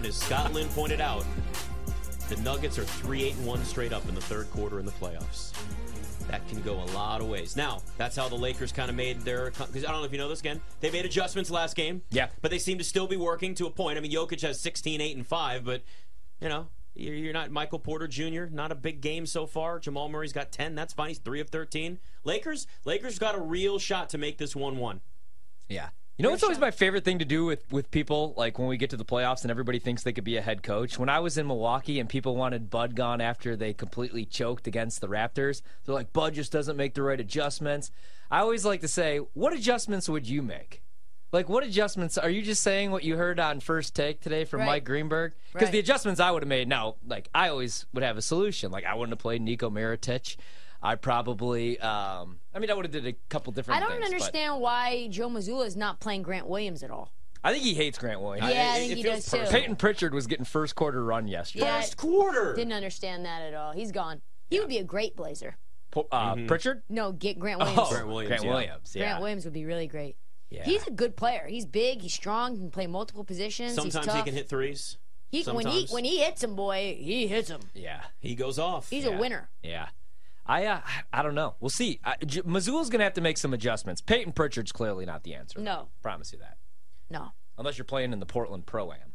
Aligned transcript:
line, 0.00 0.08
as 0.08 0.16
Scott 0.16 0.52
Lynn 0.52 0.68
pointed 0.68 1.00
out, 1.00 1.24
the 2.28 2.36
Nuggets 2.36 2.78
are 2.78 2.84
3 2.84 3.24
8 3.24 3.34
1 3.36 3.64
straight 3.64 3.92
up 3.92 4.08
in 4.08 4.14
the 4.14 4.20
third 4.20 4.50
quarter 4.50 4.78
in 4.78 4.86
the 4.86 4.92
playoffs. 4.92 5.52
That 6.28 6.46
can 6.48 6.62
go 6.62 6.74
a 6.74 6.88
lot 6.94 7.20
of 7.20 7.28
ways. 7.28 7.56
Now, 7.56 7.82
that's 7.96 8.14
how 8.14 8.28
the 8.28 8.36
Lakers 8.36 8.70
kind 8.70 8.88
of 8.88 8.94
made 8.94 9.20
their. 9.22 9.50
Because 9.50 9.84
I 9.84 9.90
don't 9.90 10.00
know 10.00 10.04
if 10.04 10.12
you 10.12 10.18
know 10.18 10.28
this 10.28 10.40
again. 10.40 10.60
They 10.80 10.90
made 10.90 11.04
adjustments 11.04 11.50
last 11.50 11.74
game. 11.74 12.02
Yeah. 12.10 12.28
But 12.40 12.52
they 12.52 12.58
seem 12.58 12.78
to 12.78 12.84
still 12.84 13.08
be 13.08 13.16
working 13.16 13.54
to 13.56 13.66
a 13.66 13.70
point. 13.70 13.98
I 13.98 14.00
mean, 14.00 14.12
Jokic 14.12 14.40
has 14.42 14.60
16, 14.60 15.00
8, 15.00 15.16
and 15.16 15.26
5, 15.26 15.64
but, 15.64 15.82
you 16.40 16.48
know, 16.48 16.68
you're 16.94 17.32
not 17.32 17.50
Michael 17.50 17.80
Porter 17.80 18.06
Jr., 18.06 18.44
not 18.48 18.70
a 18.70 18.76
big 18.76 19.00
game 19.00 19.26
so 19.26 19.44
far. 19.44 19.80
Jamal 19.80 20.08
Murray's 20.08 20.32
got 20.32 20.52
10. 20.52 20.76
That's 20.76 20.92
fine. 20.92 21.08
He's 21.08 21.18
3 21.18 21.40
of 21.40 21.48
13. 21.50 21.98
Lakers, 22.22 22.68
Lakers 22.84 23.18
got 23.18 23.34
a 23.34 23.40
real 23.40 23.80
shot 23.80 24.08
to 24.10 24.18
make 24.18 24.38
this 24.38 24.54
1 24.54 24.76
1. 24.76 25.00
Yeah. 25.68 25.88
You 26.20 26.28
know 26.28 26.34
it's 26.34 26.42
always 26.42 26.58
my 26.58 26.70
favorite 26.70 27.02
thing 27.02 27.20
to 27.20 27.24
do 27.24 27.46
with, 27.46 27.64
with 27.72 27.90
people, 27.90 28.34
like 28.36 28.58
when 28.58 28.68
we 28.68 28.76
get 28.76 28.90
to 28.90 28.98
the 28.98 29.06
playoffs 29.06 29.40
and 29.40 29.50
everybody 29.50 29.78
thinks 29.78 30.02
they 30.02 30.12
could 30.12 30.22
be 30.24 30.36
a 30.36 30.42
head 30.42 30.62
coach? 30.62 30.98
When 30.98 31.08
I 31.08 31.18
was 31.18 31.38
in 31.38 31.46
Milwaukee 31.46 31.98
and 31.98 32.10
people 32.10 32.36
wanted 32.36 32.68
Bud 32.68 32.94
gone 32.94 33.22
after 33.22 33.56
they 33.56 33.72
completely 33.72 34.26
choked 34.26 34.66
against 34.66 35.00
the 35.00 35.08
Raptors, 35.08 35.62
they're 35.84 35.94
like, 35.94 36.12
Bud 36.12 36.34
just 36.34 36.52
doesn't 36.52 36.76
make 36.76 36.92
the 36.92 37.02
right 37.02 37.18
adjustments. 37.18 37.90
I 38.30 38.40
always 38.40 38.66
like 38.66 38.82
to 38.82 38.88
say, 38.88 39.18
what 39.32 39.54
adjustments 39.54 40.10
would 40.10 40.28
you 40.28 40.42
make? 40.42 40.82
Like, 41.32 41.48
what 41.48 41.64
adjustments? 41.64 42.18
Are 42.18 42.28
you 42.28 42.42
just 42.42 42.62
saying 42.62 42.90
what 42.90 43.02
you 43.02 43.16
heard 43.16 43.40
on 43.40 43.60
First 43.60 43.94
Take 43.94 44.20
today 44.20 44.44
from 44.44 44.60
Right. 44.60 44.66
Mike 44.66 44.84
Greenberg? 44.84 45.32
Because 45.54 45.68
Right. 45.68 45.72
the 45.72 45.78
adjustments 45.78 46.20
I 46.20 46.30
would 46.30 46.42
have 46.42 46.48
made, 46.48 46.68
now, 46.68 46.96
like, 47.06 47.30
I 47.34 47.48
always 47.48 47.86
would 47.94 48.04
have 48.04 48.18
a 48.18 48.22
solution. 48.22 48.70
Like, 48.70 48.84
I 48.84 48.92
wouldn't 48.94 49.12
have 49.12 49.20
played 49.20 49.40
Nico 49.40 49.70
Mirotic. 49.70 50.36
I 50.82 50.96
probably, 50.96 51.78
um, 51.80 52.39
I 52.54 52.58
mean, 52.58 52.70
I 52.70 52.74
would 52.74 52.84
have 52.84 52.92
did 52.92 53.06
a 53.06 53.12
couple 53.28 53.52
different 53.52 53.76
I 53.76 53.80
don't 53.80 53.90
things, 53.90 54.00
but- 54.10 54.14
understand 54.14 54.60
why 54.60 55.06
Joe 55.08 55.28
Mazzulla 55.28 55.66
is 55.66 55.76
not 55.76 56.00
playing 56.00 56.22
Grant 56.22 56.46
Williams 56.46 56.82
at 56.82 56.90
all. 56.90 57.12
I 57.42 57.52
think 57.52 57.64
he 57.64 57.74
hates 57.74 57.96
Grant 57.96 58.20
Williams. 58.20 58.52
Yeah, 58.52 58.72
I 58.72 58.76
it- 58.76 58.78
think 58.80 58.92
it 58.92 58.96
he 58.98 59.02
feels 59.02 59.24
does 59.26 59.48
too. 59.48 59.52
Payton 59.56 59.76
Pritchard 59.76 60.12
was 60.12 60.26
getting 60.26 60.44
first 60.44 60.74
quarter 60.74 61.02
run 61.02 61.26
yesterday. 61.28 61.64
Yeah, 61.64 61.80
First 61.80 61.96
quarter. 61.96 62.54
Didn't 62.54 62.72
understand 62.74 63.24
that 63.24 63.40
at 63.42 63.54
all. 63.54 63.72
He's 63.72 63.92
gone. 63.92 64.20
He 64.50 64.58
would 64.60 64.68
be 64.68 64.78
a 64.78 64.84
great 64.84 65.16
Blazer. 65.16 65.56
Po- 65.90 66.06
Uh, 66.12 66.36
Pritchard? 66.46 66.82
No, 66.88 67.12
get 67.12 67.38
Grant 67.38 67.60
Williams. 67.60 67.78
Oh, 67.82 67.90
Grant 67.90 68.06
Williams, 68.08 68.42
yeah. 68.44 68.50
Williams, 68.50 68.96
yeah. 68.96 69.02
Grant 69.04 69.20
Williams 69.20 69.44
would 69.44 69.54
be 69.54 69.64
really 69.64 69.86
great. 69.86 70.16
Yeah. 70.50 70.64
He's 70.64 70.86
a 70.86 70.90
good 70.90 71.16
player. 71.16 71.46
He's 71.48 71.64
big. 71.64 72.02
He's 72.02 72.12
strong. 72.12 72.56
Can 72.56 72.70
play 72.70 72.86
multiple 72.88 73.24
positions. 73.24 73.74
Sometimes 73.74 74.04
he's 74.06 74.14
he 74.14 74.22
can 74.22 74.34
hit 74.34 74.48
threes. 74.48 74.98
He- 75.30 75.44
when 75.44 75.58
he 75.66 75.72
sometimes. 75.72 75.92
when 75.92 76.04
he 76.04 76.18
hits 76.18 76.42
him, 76.42 76.56
boy, 76.56 76.96
he 77.00 77.26
hits 77.28 77.48
him. 77.48 77.60
Yeah, 77.72 78.02
He 78.18 78.34
goes 78.34 78.58
off. 78.58 78.90
He's 78.90 79.04
Yeah. 79.04 79.12
a 79.16 79.18
winner. 79.18 79.48
yeah. 79.62 79.88
I 80.46 80.66
uh, 80.66 80.80
I 81.12 81.22
don't 81.22 81.34
know. 81.34 81.54
We'll 81.60 81.70
see. 81.70 82.00
I, 82.04 82.16
J- 82.24 82.42
Mazzulla's 82.42 82.90
going 82.90 82.98
to 82.98 83.04
have 83.04 83.14
to 83.14 83.20
make 83.20 83.38
some 83.38 83.54
adjustments. 83.54 84.00
Payton 84.00 84.32
Pritchard's 84.32 84.72
clearly 84.72 85.06
not 85.06 85.22
the 85.22 85.34
answer. 85.34 85.60
No. 85.60 85.88
Promise 86.02 86.32
you 86.32 86.38
that. 86.38 86.56
No, 87.10 87.32
Unless 87.58 87.76
you're 87.76 87.84
playing 87.84 88.12
in 88.12 88.20
the 88.20 88.26
Portland 88.26 88.66
Pro 88.66 88.92
Am. 88.92 89.14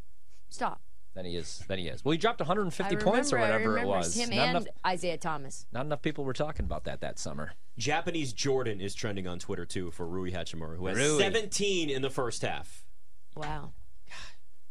stop. 0.50 0.81
Then 1.16 1.23
he 1.23 1.38
is. 1.38 1.64
Then 1.70 1.80
he 1.80 1.88
is. 1.88 2.03
Well, 2.03 2.12
he 2.12 2.18
dropped 2.18 2.42
150 2.42 2.84
remember, 2.96 3.12
points 3.12 3.31
or 3.31 3.38
I 3.38 3.42
whatever 3.42 3.78
it 3.78 3.88
was. 3.88 4.16
Him 4.18 4.30
not, 4.31 4.38
and 4.38 4.50
enough, 4.58 4.68
Isaiah 4.86 5.18
Thomas. 5.18 5.66
not 5.72 5.86
enough 5.86 6.02
people 6.02 6.26
were 6.26 6.34
talking 6.34 6.66
about 6.66 6.84
that 6.84 7.00
that 7.00 7.18
summer. 7.18 7.53
Japanese 7.78 8.34
Jordan 8.34 8.81
is 8.81 8.94
trending 8.94 9.26
on 9.26 9.40
Twitter 9.40 9.66
too 9.66 9.92
for 9.92 10.06
Rui 10.06 10.31
Hachimura, 10.31 10.76
who 10.76 10.88
has 10.88 10.98
Rui. 10.98 11.18
17 11.18 11.90
in 11.90 12.02
the 12.02 12.09
first 12.09 12.42
half. 12.42 12.84
Wow. 13.34 13.72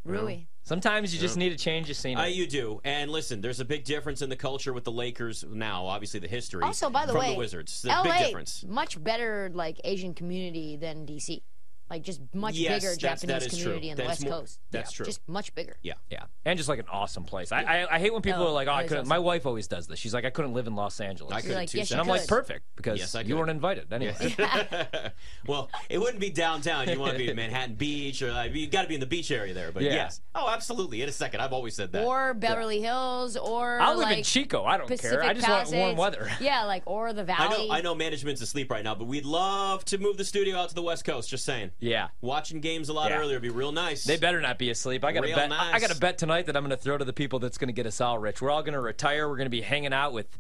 Rui. 0.05 0.47
Sometimes 0.65 1.15
you 1.15 1.21
just 1.21 1.37
need 1.37 1.51
to 1.51 1.57
change 1.57 1.89
the 1.89 1.95
scenery. 1.95 2.23
Uh, 2.23 2.27
you 2.27 2.47
do. 2.47 2.81
And 2.85 3.11
listen, 3.11 3.43
there's 3.43 3.61
a 3.61 3.67
big 3.67 3.85
difference 3.85 4.23
in 4.23 4.31
the 4.31 4.37
culture 4.37 4.73
with 4.73 4.85
the 4.85 4.93
Lakers 4.93 5.45
now, 5.47 5.85
obviously 5.87 6.21
the 6.21 6.29
history. 6.29 6.63
Also, 6.63 6.89
by 6.89 7.05
the 7.05 7.13
from 7.13 7.21
way, 7.21 7.33
the 7.33 7.39
Wizards. 7.39 7.83
There's 7.83 7.95
a 7.95 7.99
LA, 7.99 8.05
big 8.05 8.27
difference. 8.27 8.65
much 8.67 9.03
better 9.03 9.51
like 9.53 9.79
Asian 9.85 10.15
community 10.15 10.77
than 10.77 11.07
DC. 11.07 11.43
Like 11.91 12.03
just 12.03 12.21
much 12.33 12.55
Yes, 12.55 12.83
bigger 12.83 12.97
Japanese 12.97 13.47
community 13.49 13.81
true. 13.81 13.91
in 13.91 13.97
the 13.97 14.03
That's 14.03 14.09
West 14.09 14.25
more- 14.25 14.33
Coast. 14.41 14.59
that's 14.71 14.91
Yeah, 14.93 14.97
true. 14.97 15.07
Just 15.07 15.21
much 15.29 15.55
bigger. 15.55 15.77
Yeah. 15.83 15.93
Yeah, 16.11 16.25
and 16.47 16.57
just 16.57 16.69
like 16.69 16.79
an 16.79 16.87
awesome 16.91 17.25
place. 17.25 17.53
I 17.53 17.63
I, 17.63 17.97
I 17.97 17.99
hate 17.99 18.13
when 18.13 18.23
people 18.23 18.43
Oh, 18.43 18.47
are 18.49 18.53
like, 18.53 18.69
"Oh, 18.69 18.73
I 18.73 18.85
couldn't." 18.85 19.01
awesome. 19.01 19.09
My 19.09 19.19
wife 19.19 19.45
always 19.45 19.67
does 19.69 19.87
this. 19.87 19.99
She's 19.99 20.15
like, 20.15 20.25
"I 20.25 20.31
couldn't 20.31 20.55
live 20.55 20.67
in 20.67 20.75
Los 20.75 20.99
Angeles." 21.01 21.33
I 21.35 21.41
couldn't 21.43 21.57
like, 21.57 21.69
too. 21.69 21.79
yes, 21.79 21.91
so- 21.91 21.97
you 21.97 22.01
I'm 22.01 22.09
like, 22.09 22.27
"Perfect," 22.27 22.65
because 22.77 22.99
Yes, 22.99 23.15
you 23.27 23.37
weren't 23.37 23.51
invited 23.51 23.93
anyway. 23.93 24.35
well, 25.47 25.71
it 25.89 25.99
wouldn't 25.99 26.21
be 26.21 26.31
downtown. 26.31 26.89
You 26.89 26.99
want 26.99 27.13
to 27.13 27.19
be 27.19 27.29
in 27.29 27.37
Manhattan 27.37 27.75
Beach, 27.75 28.23
or 28.23 28.33
like, 28.33 28.55
you 28.55 28.67
got 28.67 28.83
to 28.83 28.89
be 28.89 28.95
in 28.95 29.01
the 29.01 29.07
beach 29.07 29.31
area 29.31 29.53
there. 29.55 29.71
But 29.73 29.83
Yeah. 29.83 29.93
yes, 29.95 30.21
oh, 30.35 30.49
absolutely. 30.49 31.03
In 31.03 31.09
a 31.09 31.13
second, 31.13 31.41
I've 31.41 31.53
always 31.53 31.75
said 31.75 31.93
that. 31.93 32.05
Or 32.07 32.35
Beverly 32.35 32.81
Hills, 32.81 33.37
or 33.37 33.79
I'll 33.81 33.95
live 33.97 34.05
like 34.09 34.19
in 34.19 34.25
Chico. 34.25 34.65
I 34.65 34.79
don't 34.79 34.87
Pacific 34.89 35.21
care. 35.21 35.23
I 35.23 35.35
just 35.35 35.49
want 35.49 35.71
warm 35.73 35.97
weather. 35.97 36.31
Yeah, 36.41 36.65
like 36.65 36.83
or 36.87 37.13
the 37.13 37.23
I 37.23 37.25
Valley. 37.25 37.69
know, 37.69 37.75
I 37.75 37.81
know, 37.83 37.95
management's 37.95 38.41
asleep 38.41 38.71
right 38.71 38.85
now, 38.85 38.95
but 38.95 39.05
we'd 39.07 39.25
love 39.27 39.85
to 39.87 39.99
move 39.99 40.17
the 40.17 40.25
studio 40.25 40.57
out 40.57 40.69
to 40.71 40.75
the 40.75 40.83
West 40.83 41.05
Coast. 41.05 41.29
Just 41.29 41.45
saying. 41.45 41.71
Yeah. 41.81 42.09
Watching 42.21 42.61
games 42.61 42.89
a 42.89 42.93
lot 42.93 43.11
Yeah. 43.11 43.19
earlier 43.19 43.37
would 43.37 43.43
be 43.43 43.51
real 43.51 43.73
nice. 43.73 44.05
They 44.05 44.17
better 44.17 44.41
not 44.41 44.59
be 44.59 44.71
asleep. 44.71 45.05
I 45.05 45.13
got 45.13 45.25
a 45.25 45.27
Real 45.27 45.37
bet. 45.37 45.49
nice. 45.51 45.75
I 45.75 45.79
got 45.81 45.95
a 45.95 45.99
bet 45.99 46.19
tonight 46.19 46.47
that 46.47 46.57
I'm 46.57 46.63
going 46.63 46.71
to 46.77 46.83
throw 46.83 46.97
to 46.97 47.05
the 47.05 47.13
people 47.13 47.39
that's 47.39 47.59
going 47.59 47.69
to 47.69 47.73
get 47.75 47.87
us 47.87 48.01
all 48.01 48.19
rich. 48.19 48.41
We're 48.41 48.51
all 48.51 48.63
going 48.63 48.75
to 48.75 48.81
retire. 48.81 49.29
We're 49.29 49.37
going 49.37 49.47
to 49.47 49.51
be 49.51 49.61
hanging 49.61 49.93
out 49.93 50.13
with 50.13 50.39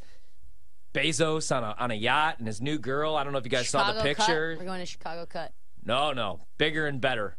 Bezos 0.94 1.54
on 1.54 1.64
a 1.64 1.74
on 1.78 1.90
a 1.90 1.94
yacht 1.94 2.36
and 2.38 2.46
his 2.46 2.60
new 2.60 2.78
girl. 2.78 3.16
I 3.16 3.24
don't 3.24 3.32
know 3.32 3.38
if 3.40 3.44
you 3.44 3.50
guys 3.50 3.68
saw 3.68 3.92
the 3.92 4.00
picture. 4.02 4.54
Cut. 4.54 4.60
We're 4.60 4.66
going 4.68 4.80
to 4.80 4.86
Chicago 4.86 5.26
Cut. 5.26 5.52
No, 5.84 6.12
no, 6.12 6.40
bigger 6.56 6.86
and 6.86 7.00
better, 7.00 7.36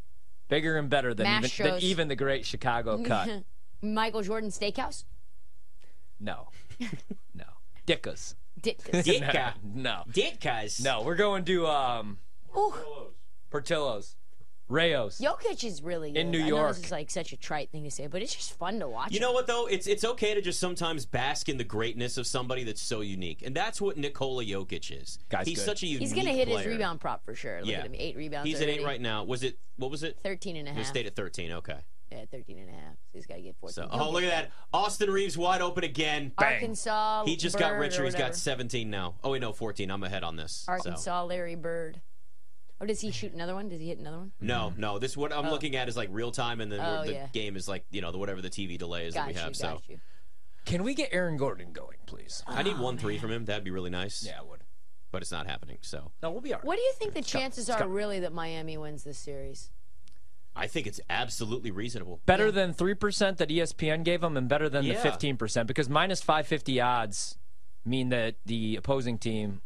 bigger 0.49 0.77
and 0.77 0.89
better 0.89 1.13
than 1.13 1.25
even, 1.43 1.49
than 1.57 1.81
even 1.81 2.07
the 2.09 2.15
great 2.15 2.45
Chicago 2.45 3.01
cut. 3.03 3.43
Michael 3.81 4.21
Jordan 4.21 4.49
Steakhouse. 4.51 5.05
No, 6.19 6.49
no, 7.33 7.45
Dickas. 7.87 8.35
Dick. 8.61 8.79
Ditka. 8.91 9.53
No, 9.63 10.03
Ditkas. 10.11 10.83
no, 10.83 11.01
we're 11.03 11.15
going 11.15 11.43
to 11.45 11.65
um, 11.67 12.17
Ooh, 12.57 12.73
Portillo's, 13.55 14.15
Rayos. 14.69 15.21
Jokic 15.21 15.63
is 15.63 15.81
really 15.83 16.11
good. 16.11 16.19
In 16.19 16.31
New 16.31 16.39
I 16.39 16.49
know 16.49 16.55
York. 16.57 16.75
this 16.75 16.85
is 16.85 16.91
like 16.91 17.11
such 17.11 17.31
a 17.33 17.37
trite 17.37 17.69
thing 17.71 17.83
to 17.83 17.91
say, 17.91 18.07
but 18.07 18.21
it's 18.23 18.33
just 18.35 18.57
fun 18.57 18.79
to 18.79 18.87
watch. 18.89 19.11
You 19.11 19.17
him. 19.17 19.21
know 19.21 19.31
what 19.31 19.45
though? 19.47 19.67
It's 19.67 19.85
it's 19.85 20.03
okay 20.03 20.33
to 20.33 20.41
just 20.41 20.59
sometimes 20.59 21.05
bask 21.05 21.47
in 21.49 21.57
the 21.57 21.63
greatness 21.63 22.17
of 22.17 22.25
somebody 22.25 22.63
that's 22.63 22.81
so 22.81 23.01
unique, 23.01 23.43
and 23.45 23.55
that's 23.55 23.79
what 23.79 23.95
Nikola 23.95 24.43
Jokic 24.43 24.91
is. 25.01 25.19
Guy's 25.29 25.47
He's 25.47 25.59
good. 25.59 25.65
such 25.65 25.83
a 25.83 25.87
unique. 25.87 26.01
he's 26.01 26.13
gonna 26.13 26.31
hit 26.33 26.47
his 26.47 26.65
rebound 26.65 26.99
prop 26.99 27.23
for 27.23 27.35
sure. 27.35 27.59
Look 27.61 27.69
Yeah. 27.69 27.79
at 27.79 27.85
him, 27.85 27.93
eight 27.95 28.15
rebounds. 28.17 28.49
He's 28.49 28.59
at 28.59 28.67
eight 28.67 28.83
right 28.83 28.99
now. 28.99 29.23
Was 29.23 29.43
it? 29.43 29.57
What 29.77 29.91
was 29.91 30.01
it? 30.03 30.17
13 30.23 30.55
and 30.57 30.67
a 30.67 30.71
He 30.71 30.77
half. 30.79 30.87
stayed 30.87 31.05
at 31.05 31.15
thirteen. 31.15 31.51
Okay. 31.51 31.77
Yeah, 32.11 32.23
13 32.31 32.59
and 32.59 32.69
a 32.69 32.71
half. 32.71 32.93
So 33.11 33.17
he's 33.17 33.25
got 33.25 33.35
to 33.35 33.41
get 33.41 33.55
14. 33.59 33.73
So 33.73 33.89
He'll 33.91 34.03
oh 34.03 34.11
look 34.11 34.21
get 34.21 34.31
at 34.31 34.43
that, 34.45 34.51
Austin 34.71 35.09
Reaves 35.09 35.37
wide 35.37 35.61
open 35.61 35.83
again. 35.83 36.31
Arkansas. 36.37 37.25
He 37.25 37.35
just 37.35 37.57
got 37.57 37.71
Bird 37.73 37.79
richer. 37.81 38.03
or 38.03 38.05
He's 38.05 38.15
got 38.15 38.35
17 38.35 38.89
now. 38.91 39.15
Oh 39.23 39.31
wait, 39.31 39.41
no, 39.41 39.51
14. 39.51 39.89
I'm 39.91 40.03
ahead 40.03 40.23
on 40.23 40.35
this. 40.35 40.63
So. 40.65 40.71
Arkansas, 40.71 41.23
Larry 41.25 41.55
Bird. 41.55 42.01
Oh, 42.81 42.85
does 42.85 42.99
he 43.01 43.11
shoot 43.11 43.33
another 43.33 43.53
one? 43.55 43.69
Does 43.69 43.79
he 43.79 43.87
hit 43.87 43.99
another 43.99 44.17
one? 44.17 44.31
No, 44.41 44.73
no. 44.77 44.99
This 44.99 45.15
what 45.15 45.31
I'm 45.31 45.45
oh. 45.47 45.51
looking 45.51 45.75
at 45.75 45.87
is 45.87 45.95
like 45.95 46.09
real 46.11 46.31
time, 46.31 46.59
and 46.61 46.71
then 46.71 46.79
Oh, 46.81 47.03
the 47.05 47.13
yeah. 47.13 47.27
game 47.33 47.55
is 47.55 47.67
like 47.67 47.85
you 47.91 48.01
know 48.01 48.11
the 48.11 48.17
whatever 48.17 48.41
the 48.41 48.49
TV 48.49 48.77
delay 48.77 49.07
is 49.07 49.13
Got 49.13 49.21
that 49.21 49.27
we 49.27 49.33
you, 49.33 49.39
have. 49.39 49.47
got 49.49 49.55
so 49.55 49.81
you. 49.87 49.99
Can 50.65 50.83
we 50.83 50.93
get 50.95 51.09
Aaron 51.11 51.37
Gordon 51.37 51.71
going, 51.71 51.97
please? 52.05 52.43
I 52.47 52.63
need 52.63 52.79
one 52.79 52.97
three 52.97 53.17
from 53.17 53.31
him. 53.31 53.45
That'd 53.45 53.63
be 53.63 53.71
really 53.71 53.91
nice. 53.91 54.23
Yeah, 54.25 54.39
I 54.39 54.43
would. 54.43 54.61
but 55.11 55.21
it's 55.21 55.31
not 55.31 55.47
happening. 55.47 55.77
So 55.81 56.11
No, 56.21 56.31
we'll 56.31 56.41
be 56.41 56.53
all 56.53 56.59
right. 56.59 56.65
What 56.65 56.75
do 56.75 56.81
you 56.81 56.93
think 56.97 57.13
the 57.13 57.21
chances 57.21 57.67
Scott. 57.67 57.81
are 57.81 57.87
really 57.87 58.19
that 58.21 58.33
Miami 58.33 58.77
wins 58.77 59.03
this 59.03 59.17
series? 59.17 59.69
I 60.57 60.67
think 60.67 60.87
it's 60.87 60.99
absolutely 61.09 61.69
reasonable. 61.71 62.19
Better 62.25 62.49
than 62.51 62.73
3% 62.73 63.37
that 63.37 63.49
ESPN 63.49 64.03
gave 64.03 64.21
them 64.21 64.35
and 64.37 64.47
better 64.49 64.67
than 64.69 64.85
Yeah. 64.85 64.93
the 65.01 65.09
15% 65.09 65.67
because 65.67 65.89
minus 65.89 66.21
550 66.21 66.79
odds 66.81 67.37
mean 67.85 68.09
that 68.09 68.35
the 68.45 68.75
opposing 68.77 69.17
team 69.17 69.61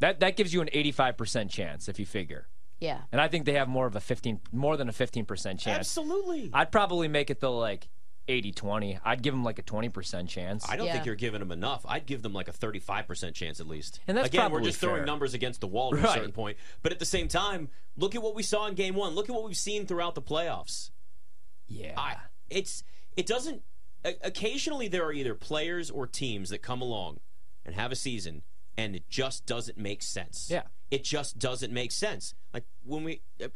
that 0.00 0.20
that 0.20 0.36
gives 0.36 0.52
you 0.54 0.60
an 0.60 0.68
85% 0.74 1.50
chance 1.50 1.88
if 1.88 1.98
you 1.98 2.06
figure. 2.06 2.46
Yeah. 2.80 3.00
And 3.10 3.20
I 3.20 3.26
think 3.28 3.44
they 3.44 3.54
have 3.54 3.68
more 3.68 3.86
of 3.86 3.96
a 3.96 4.00
15 4.00 4.40
more 4.52 4.76
than 4.76 4.88
a 4.88 4.92
15% 4.92 5.26
chance. 5.58 5.66
Absolutely. 5.66 6.50
I'd 6.52 6.70
probably 6.70 7.08
make 7.08 7.28
it 7.30 7.40
the 7.40 7.50
like 7.50 7.88
80-20. 8.28 9.00
I'd 9.04 9.22
give 9.22 9.32
them 9.34 9.42
like 9.42 9.58
a 9.58 9.62
20% 9.62 10.28
chance. 10.28 10.68
I 10.68 10.76
don't 10.76 10.86
Yeah. 10.86 10.92
think 10.92 11.06
you're 11.06 11.14
giving 11.14 11.40
them 11.40 11.50
enough. 11.50 11.84
I'd 11.88 12.04
give 12.06 12.22
them 12.22 12.34
like 12.34 12.46
a 12.46 12.52
35% 12.52 13.34
chance 13.34 13.58
at 13.58 13.66
least. 13.66 14.00
And 14.06 14.16
that's 14.16 14.28
Again, 14.28 14.42
we're 14.44 14.48
probably 14.50 14.66
just 14.68 14.80
throwing 14.80 15.04
numbers 15.06 15.32
against 15.34 15.60
the 15.62 15.66
wall 15.66 15.94
at 15.96 16.04
a 16.04 16.08
certain 16.12 16.32
point. 16.32 16.58
But 16.82 16.92
at 16.92 16.98
the 16.98 17.06
same 17.06 17.26
time, 17.28 17.70
look 17.96 18.14
at 18.14 18.22
what 18.22 18.34
we 18.34 18.42
saw 18.42 18.66
in 18.66 18.74
game 18.74 18.94
one. 18.94 19.14
Look 19.14 19.28
at 19.30 19.34
what 19.34 19.44
we've 19.44 19.56
seen 19.56 19.86
throughout 19.86 20.14
the 20.14 20.22
playoffs. 20.22 20.90
yeah. 21.66 21.94
I, 21.96 22.16
it's 22.50 22.84
it 23.16 23.26
doesn't. 23.26 23.62
Occasionally, 24.22 24.88
there 24.88 25.04
are 25.04 25.12
either 25.12 25.34
players 25.34 25.90
or 25.90 26.06
teams 26.06 26.50
that 26.50 26.58
come 26.62 26.80
along 26.80 27.18
and 27.66 27.74
have 27.74 27.90
a 27.92 27.96
season, 27.96 28.42
and 28.78 28.96
it 28.96 29.08
just 29.10 29.44
doesn't 29.44 29.76
make 29.76 30.02
sense. 30.02 30.48
Yeah. 30.50 30.62
it 30.90 31.04
just 31.04 31.38
doesn't 31.38 31.72
make 31.72 31.92
sense. 31.92 32.34
Like 32.54 32.64
when 32.84 33.04
we. 33.04 33.20
Uh, 33.42 33.48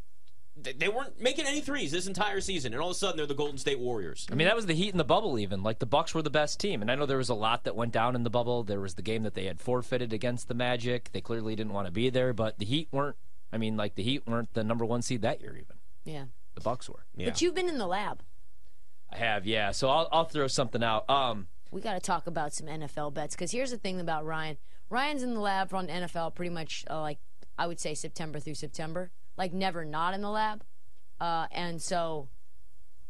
they 0.55 0.75
they 0.75 0.89
weren't 0.89 1.19
making 1.19 1.47
any 1.47 1.63
threes 1.63 1.91
this 1.93 2.07
entire 2.07 2.43
season, 2.43 2.75
and 2.75 2.83
all 2.83 2.91
of 2.91 2.95
a 2.95 2.99
sudden 2.99 3.17
they're 3.17 3.25
the 3.25 3.33
Golden 3.33 3.57
State 3.57 3.79
Warriors. 3.81 4.27
I 4.31 4.35
mean, 4.35 4.47
that 4.47 4.55
was 4.55 4.67
the 4.67 4.75
Heat 4.75 4.91
in 4.91 4.99
the 4.99 5.03
bubble, 5.05 5.39
even. 5.39 5.63
Like, 5.63 5.79
the 5.79 5.87
Bucks 5.87 6.15
were 6.15 6.21
the 6.21 6.29
best 6.29 6.61
team. 6.61 6.83
And 6.83 6.91
I 6.91 6.95
know 6.95 7.07
there 7.07 7.17
was 7.17 7.31
a 7.31 7.35
lot 7.35 7.65
that 7.65 7.75
went 7.75 7.91
down 7.91 8.15
in 8.15 8.23
the 8.23 8.29
bubble. 8.29 8.63
There 8.63 8.79
was 8.79 8.93
the 8.95 9.01
game 9.01 9.23
that 9.23 9.33
they 9.33 9.47
had 9.47 9.61
forfeited 9.61 10.13
against 10.13 10.49
the 10.49 10.55
Magic. 10.55 11.09
They 11.13 11.23
clearly 11.23 11.57
didn't 11.57 11.73
want 11.73 11.87
to 11.87 11.91
be 11.91 12.11
there, 12.11 12.35
but 12.35 12.59
the 12.59 12.67
Heat 12.67 12.89
weren't. 12.93 13.17
I 13.51 13.57
mean, 13.57 13.79
like, 13.79 13.95
the 13.95 14.03
Heat 14.03 14.27
weren't 14.27 14.53
the 14.53 14.63
number 14.63 14.85
one 14.85 15.01
seed 15.01 15.23
that 15.23 15.41
year, 15.41 15.53
even. 15.57 15.77
Yeah. 16.05 16.25
The 16.55 16.61
Bucks 16.61 16.87
were. 16.87 17.07
Yeah. 17.17 17.31
But 17.31 17.41
you've 17.41 17.55
been 17.55 17.71
in 17.71 17.79
the 17.79 17.87
lab. 17.87 18.23
I 19.11 19.17
have, 19.17 19.47
yeah. 19.47 19.71
So 19.71 19.89
I'll, 19.89 20.09
I'll 20.13 20.25
throw 20.27 20.49
something 20.49 20.83
out. 20.85 21.09
Um, 21.09 21.47
We 21.71 21.81
got 21.81 21.95
to 21.95 22.01
talk 22.01 22.27
about 22.27 22.53
some 22.53 22.67
NFL 22.67 23.15
bets 23.15 23.35
because 23.35 23.53
here's 23.53 23.71
the 23.71 23.79
thing 23.79 24.01
about 24.01 24.27
Ryan. 24.27 24.59
Ryan's 24.93 25.23
in 25.23 25.33
the 25.33 25.41
lab 25.41 25.73
on 25.73 25.89
NFL 25.89 26.35
pretty 26.35 26.51
much 26.53 26.85
uh, 26.91 27.01
like 27.01 27.19
I 27.59 27.67
would 27.67 27.81
say 27.81 27.95
September 27.95 28.39
through 28.39 28.55
September, 28.55 29.11
like 29.39 29.53
never 29.53 29.87
not 29.87 30.13
in 30.13 30.21
the 30.21 30.29
lab. 30.29 30.65
Uh, 31.19 31.47
and 31.51 31.81
so 31.81 32.29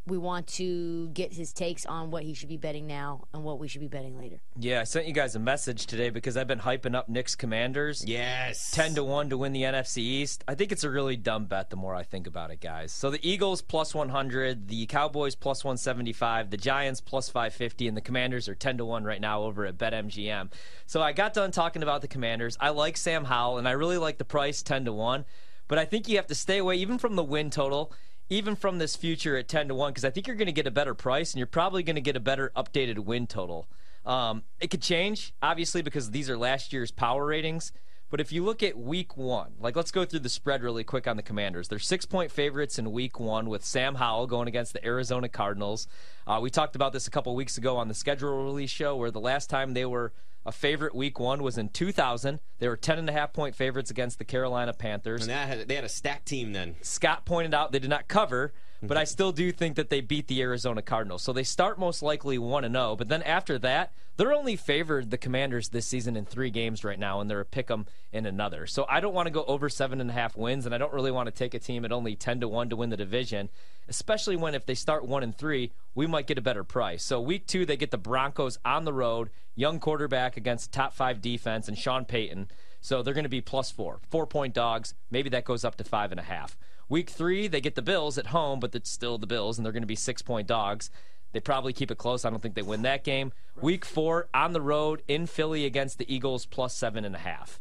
we 0.07 0.19
want 0.19 0.49
to 0.49 1.09
get 1.11 1.33
his 1.33 1.53
takes 1.53 1.87
on 1.87 2.11
what 2.11 2.25
he 2.25 2.35
should 2.35 2.49
be 2.49 2.57
betting 2.57 2.87
now 2.87 3.29
and 3.33 3.45
what 3.45 3.61
we 3.61 3.69
should 3.69 3.81
be 3.81 3.89
betting 3.89 4.19
later. 4.19 4.41
Yeah, 4.59 4.81
I 4.81 4.85
sent 4.85 5.07
you 5.07 5.13
guys 5.13 5.37
a 5.37 5.39
message 5.39 5.87
today 5.87 6.11
because 6.11 6.37
I've 6.37 6.49
been 6.49 6.59
hyping 6.59 6.97
up 6.97 7.09
Knicks 7.09 7.37
Commanders. 7.37 8.05
Yes. 8.05 8.73
10 8.73 8.97
to 8.97 9.05
1 9.05 9.31
to 9.31 9.39
win 9.39 9.53
the 9.53 9.63
NFC 9.63 9.99
East. 9.99 10.43
I 10.49 10.57
think 10.57 10.73
it's 10.73 10.83
a 10.83 10.91
really 10.91 11.17
dumb 11.17 11.45
bet 11.45 11.71
the 11.71 11.77
more 11.77 11.95
I 11.95 12.03
think 12.03 12.27
about 12.27 12.51
it, 12.51 12.61
guys. 12.61 12.91
So 12.91 13.11
the 13.11 13.21
Eagles 13.29 13.63
plus 13.63 13.95
100, 13.95 14.67
the 14.67 14.87
Cowboys 14.87 15.37
plus 15.37 15.65
175, 15.65 16.51
the 16.51 16.57
Giants 16.57 17.01
plus 17.01 17.29
550, 17.29 17.87
and 17.87 17.97
the 17.97 18.01
Commanders 18.01 18.49
are 18.49 18.57
10 18.57 18.79
to 18.79 18.85
1 18.85 19.05
right 19.05 19.21
now 19.21 19.43
over 19.43 19.65
at 19.67 19.79
BetMGM. 19.79 20.51
So 20.87 21.01
I 21.01 21.13
got 21.13 21.33
done 21.33 21.53
talking 21.53 21.83
about 21.83 22.01
the 22.01 22.09
Commanders. 22.09 22.57
I 22.61 22.71
like 22.71 22.97
Sam 22.97 23.25
Howell, 23.25 23.59
and 23.59 23.69
I 23.69 23.73
really 23.73 23.99
like 23.99 24.19
the 24.19 24.25
price 24.25 24.63
10 24.63 24.87
to 24.87 24.93
1, 24.93 25.25
but 25.69 25.79
I 25.79 25.85
think 25.85 26.09
you 26.09 26.17
have 26.17 26.27
to 26.27 26.35
stay 26.35 26.59
away 26.59 26.75
even 26.77 26.99
from 26.99 27.15
the 27.15 27.23
win 27.23 27.51
total 27.51 27.93
even 28.33 28.57
from 28.57 28.79
this 28.79 28.97
future 28.97 29.37
at 29.37 29.47
10 29.47 29.69
to 29.69 29.75
1 29.75 29.91
because 29.93 30.05
I 30.05 30.11
think 30.11 30.27
you're 30.27 30.37
going 30.37 30.47
to 30.47 30.53
get 30.53 30.67
a 30.67 30.71
better 30.71 30.95
price 30.95 31.33
and 31.33 31.39
you're 31.39 31.47
probably 31.47 31.83
going 31.83 31.97
to 31.97 32.03
get 32.03 32.17
a 32.17 32.21
better 32.21 32.51
updated 32.57 33.01
win 33.01 33.27
total. 33.27 33.69
Um, 34.07 34.43
it 34.59 34.69
could 34.71 34.83
change, 34.83 35.35
obviously, 35.43 35.83
because 35.83 36.11
these 36.11 36.31
are 36.31 36.37
last 36.37 36.73
year's 36.73 36.91
power 36.91 37.27
ratings. 37.27 37.73
But 38.11 38.21
if 38.21 38.33
you 38.33 38.45
look 38.45 38.63
at 38.63 38.77
week 38.77 39.17
one, 39.17 39.53
like 39.61 39.77
let's 39.77 39.91
go 39.91 40.05
through 40.05 40.21
the 40.21 40.29
spread 40.29 40.63
really 40.63 40.85
quick 40.85 41.07
on 41.07 41.17
the 41.17 41.23
Commanders. 41.23 41.69
They're 41.69 41.79
six 41.79 42.05
point 42.05 42.31
favorites 42.31 42.79
in 42.79 42.93
week 42.93 43.21
one 43.21 43.49
with 43.49 43.65
Sam 43.65 43.95
Howell 43.95 44.27
going 44.27 44.49
against 44.49 44.73
the 44.73 44.85
Arizona 44.85 45.29
Cardinals. 45.29 45.87
Uh, 46.27 46.39
we 46.43 46.51
talked 46.51 46.77
about 46.77 46.93
this 46.93 47.07
a 47.07 47.11
couple 47.11 47.35
weeks 47.35 47.57
ago 47.57 47.77
on 47.77 47.89
the 47.89 47.95
schedule 47.95 48.45
release 48.45 48.71
show 48.71 48.97
where 48.97 49.11
the 49.11 49.21
last 49.21 49.49
time 49.49 49.73
they 49.73 49.87
were 49.87 50.13
a 50.45 50.53
favorite 50.53 50.95
week 50.95 51.21
one 51.21 51.43
was 51.43 51.59
in 51.59 51.69
2000. 51.69 52.41
They 52.59 52.69
were 52.69 52.77
10 52.77 52.99
and 52.99 53.09
a 53.09 53.13
half 53.13 53.33
point 53.33 53.55
favorites 53.55 53.91
against 53.91 54.19
the 54.19 54.25
Carolina 54.25 54.73
Panthers. 54.73 55.23
And 55.23 55.31
that 55.31 55.49
had, 55.49 55.69
they 55.69 55.75
had 55.75 55.85
a 55.85 55.89
stacked 55.89 56.27
team 56.27 56.53
then. 56.53 56.77
Scott 56.83 57.25
pointed 57.25 57.55
out 57.55 57.73
they 57.73 57.79
did 57.79 57.91
not 57.91 58.09
cover, 58.09 58.53
but 58.83 58.97
I 58.97 59.05
still 59.05 59.31
do 59.33 59.53
think 59.53 59.77
that 59.77 59.91
they 59.91 60.01
beat 60.01 60.27
the 60.27 60.43
Arizona 60.43 60.83
Cardinals. 60.83 61.23
So 61.23 61.33
they 61.33 61.45
start 61.45 61.79
most 61.79 62.03
likely 62.03 62.37
1 62.37 62.65
and 62.65 62.75
0, 62.75 62.97
but 62.97 63.09
then 63.09 63.23
after 63.23 63.59
that, 63.61 63.93
they're 64.17 64.35
only 64.35 64.57
favored 64.57 65.11
the 65.11 65.19
Commanders 65.19 65.69
this 65.69 65.87
season 65.87 66.17
in 66.17 66.27
three 66.27 66.51
games 66.51 66.85
right 66.85 66.99
now, 66.99 67.21
and 67.21 67.31
they're 67.31 67.41
a 67.41 67.45
pick 67.45 67.71
'em 67.71 67.87
in 68.13 68.27
another. 68.27 68.67
So 68.67 68.85
I 68.89 69.01
don't 69.01 69.15
want 69.15 69.27
to 69.27 69.33
go 69.33 69.45
over 69.45 69.69
seven 69.69 70.01
and 70.01 70.11
a 70.11 70.13
half 70.13 70.37
wins, 70.37 70.67
and 70.67 70.75
I 70.75 70.79
don't 70.79 70.93
really 70.93 71.11
want 71.11 71.29
to 71.29 71.33
take 71.33 71.55
a 71.55 71.59
team 71.59 71.85
at 71.85 71.93
only 71.93 72.17
10 72.17 72.41
to 72.41 72.49
1 72.49 72.69
to 72.71 72.77
win 72.77 72.91
the 72.91 72.97
division, 72.97 73.49
especially 73.89 74.37
when 74.37 74.55
if 74.55 74.67
they 74.67 74.75
start 74.75 75.07
1 75.07 75.23
and 75.23 75.37
3, 75.37 75.73
we 75.95 76.07
might 76.07 76.27
get 76.27 76.39
a 76.39 76.43
better 76.43 76.65
price. 76.65 77.05
So 77.05 77.21
week 77.21 77.47
two, 77.47 77.65
they 77.65 77.77
get 77.77 77.91
the 77.91 77.99
Broncos 77.99 78.59
on 78.65 78.85
the 78.85 78.93
road, 78.93 79.31
young 79.55 79.79
quarterback 79.81 80.37
against 80.37 80.73
top 80.73 80.93
five 80.93 81.23
defense, 81.23 81.69
and 81.69 81.79
Sean 81.79 82.05
Payton. 82.05 82.49
So 82.81 83.03
they're 83.03 83.15
going 83.15 83.25
to 83.25 83.31
be 83.31 83.41
plus 83.41 83.71
four, 83.71 84.01
four 84.11 84.27
point 84.27 84.55
dogs. 84.55 84.95
Maybe 85.11 85.31
that 85.31 85.45
goes 85.45 85.65
up 85.65 85.77
to 85.77 85.85
five 85.85 86.11
and 86.11 86.21
a 86.21 86.25
half. 86.25 86.59
Week 86.93 87.09
three, 87.09 87.49
they 87.49 87.63
get 87.63 87.75
the 87.75 87.81
Bills 87.81 88.19
at 88.19 88.27
home, 88.27 88.61
but 88.61 88.75
it's 88.75 88.91
still 88.91 89.17
the 89.17 89.27
Bills, 89.27 89.57
and 89.57 89.65
they're 89.65 89.73
going 89.73 89.83
to 89.83 89.87
be 89.87 89.95
six 89.97 90.21
point 90.21 90.47
dogs. 90.47 90.91
They 91.33 91.41
probably 91.41 91.73
keep 91.73 91.91
it 91.91 91.97
close. 91.97 92.27
I 92.27 92.29
don't 92.29 92.43
think 92.43 92.55
they 92.55 92.61
win 92.61 92.83
that 92.83 93.03
game. 93.03 93.33
Week 93.63 93.87
four, 93.87 94.29
on 94.35 94.53
the 94.53 94.61
road 94.61 95.03
in 95.09 95.27
Philly 95.27 95.65
against 95.65 95.97
the 95.97 96.15
Eagles, 96.15 96.45
plus 96.45 96.75
seven 96.75 97.07
and 97.07 97.15
a 97.15 97.19
half. 97.19 97.61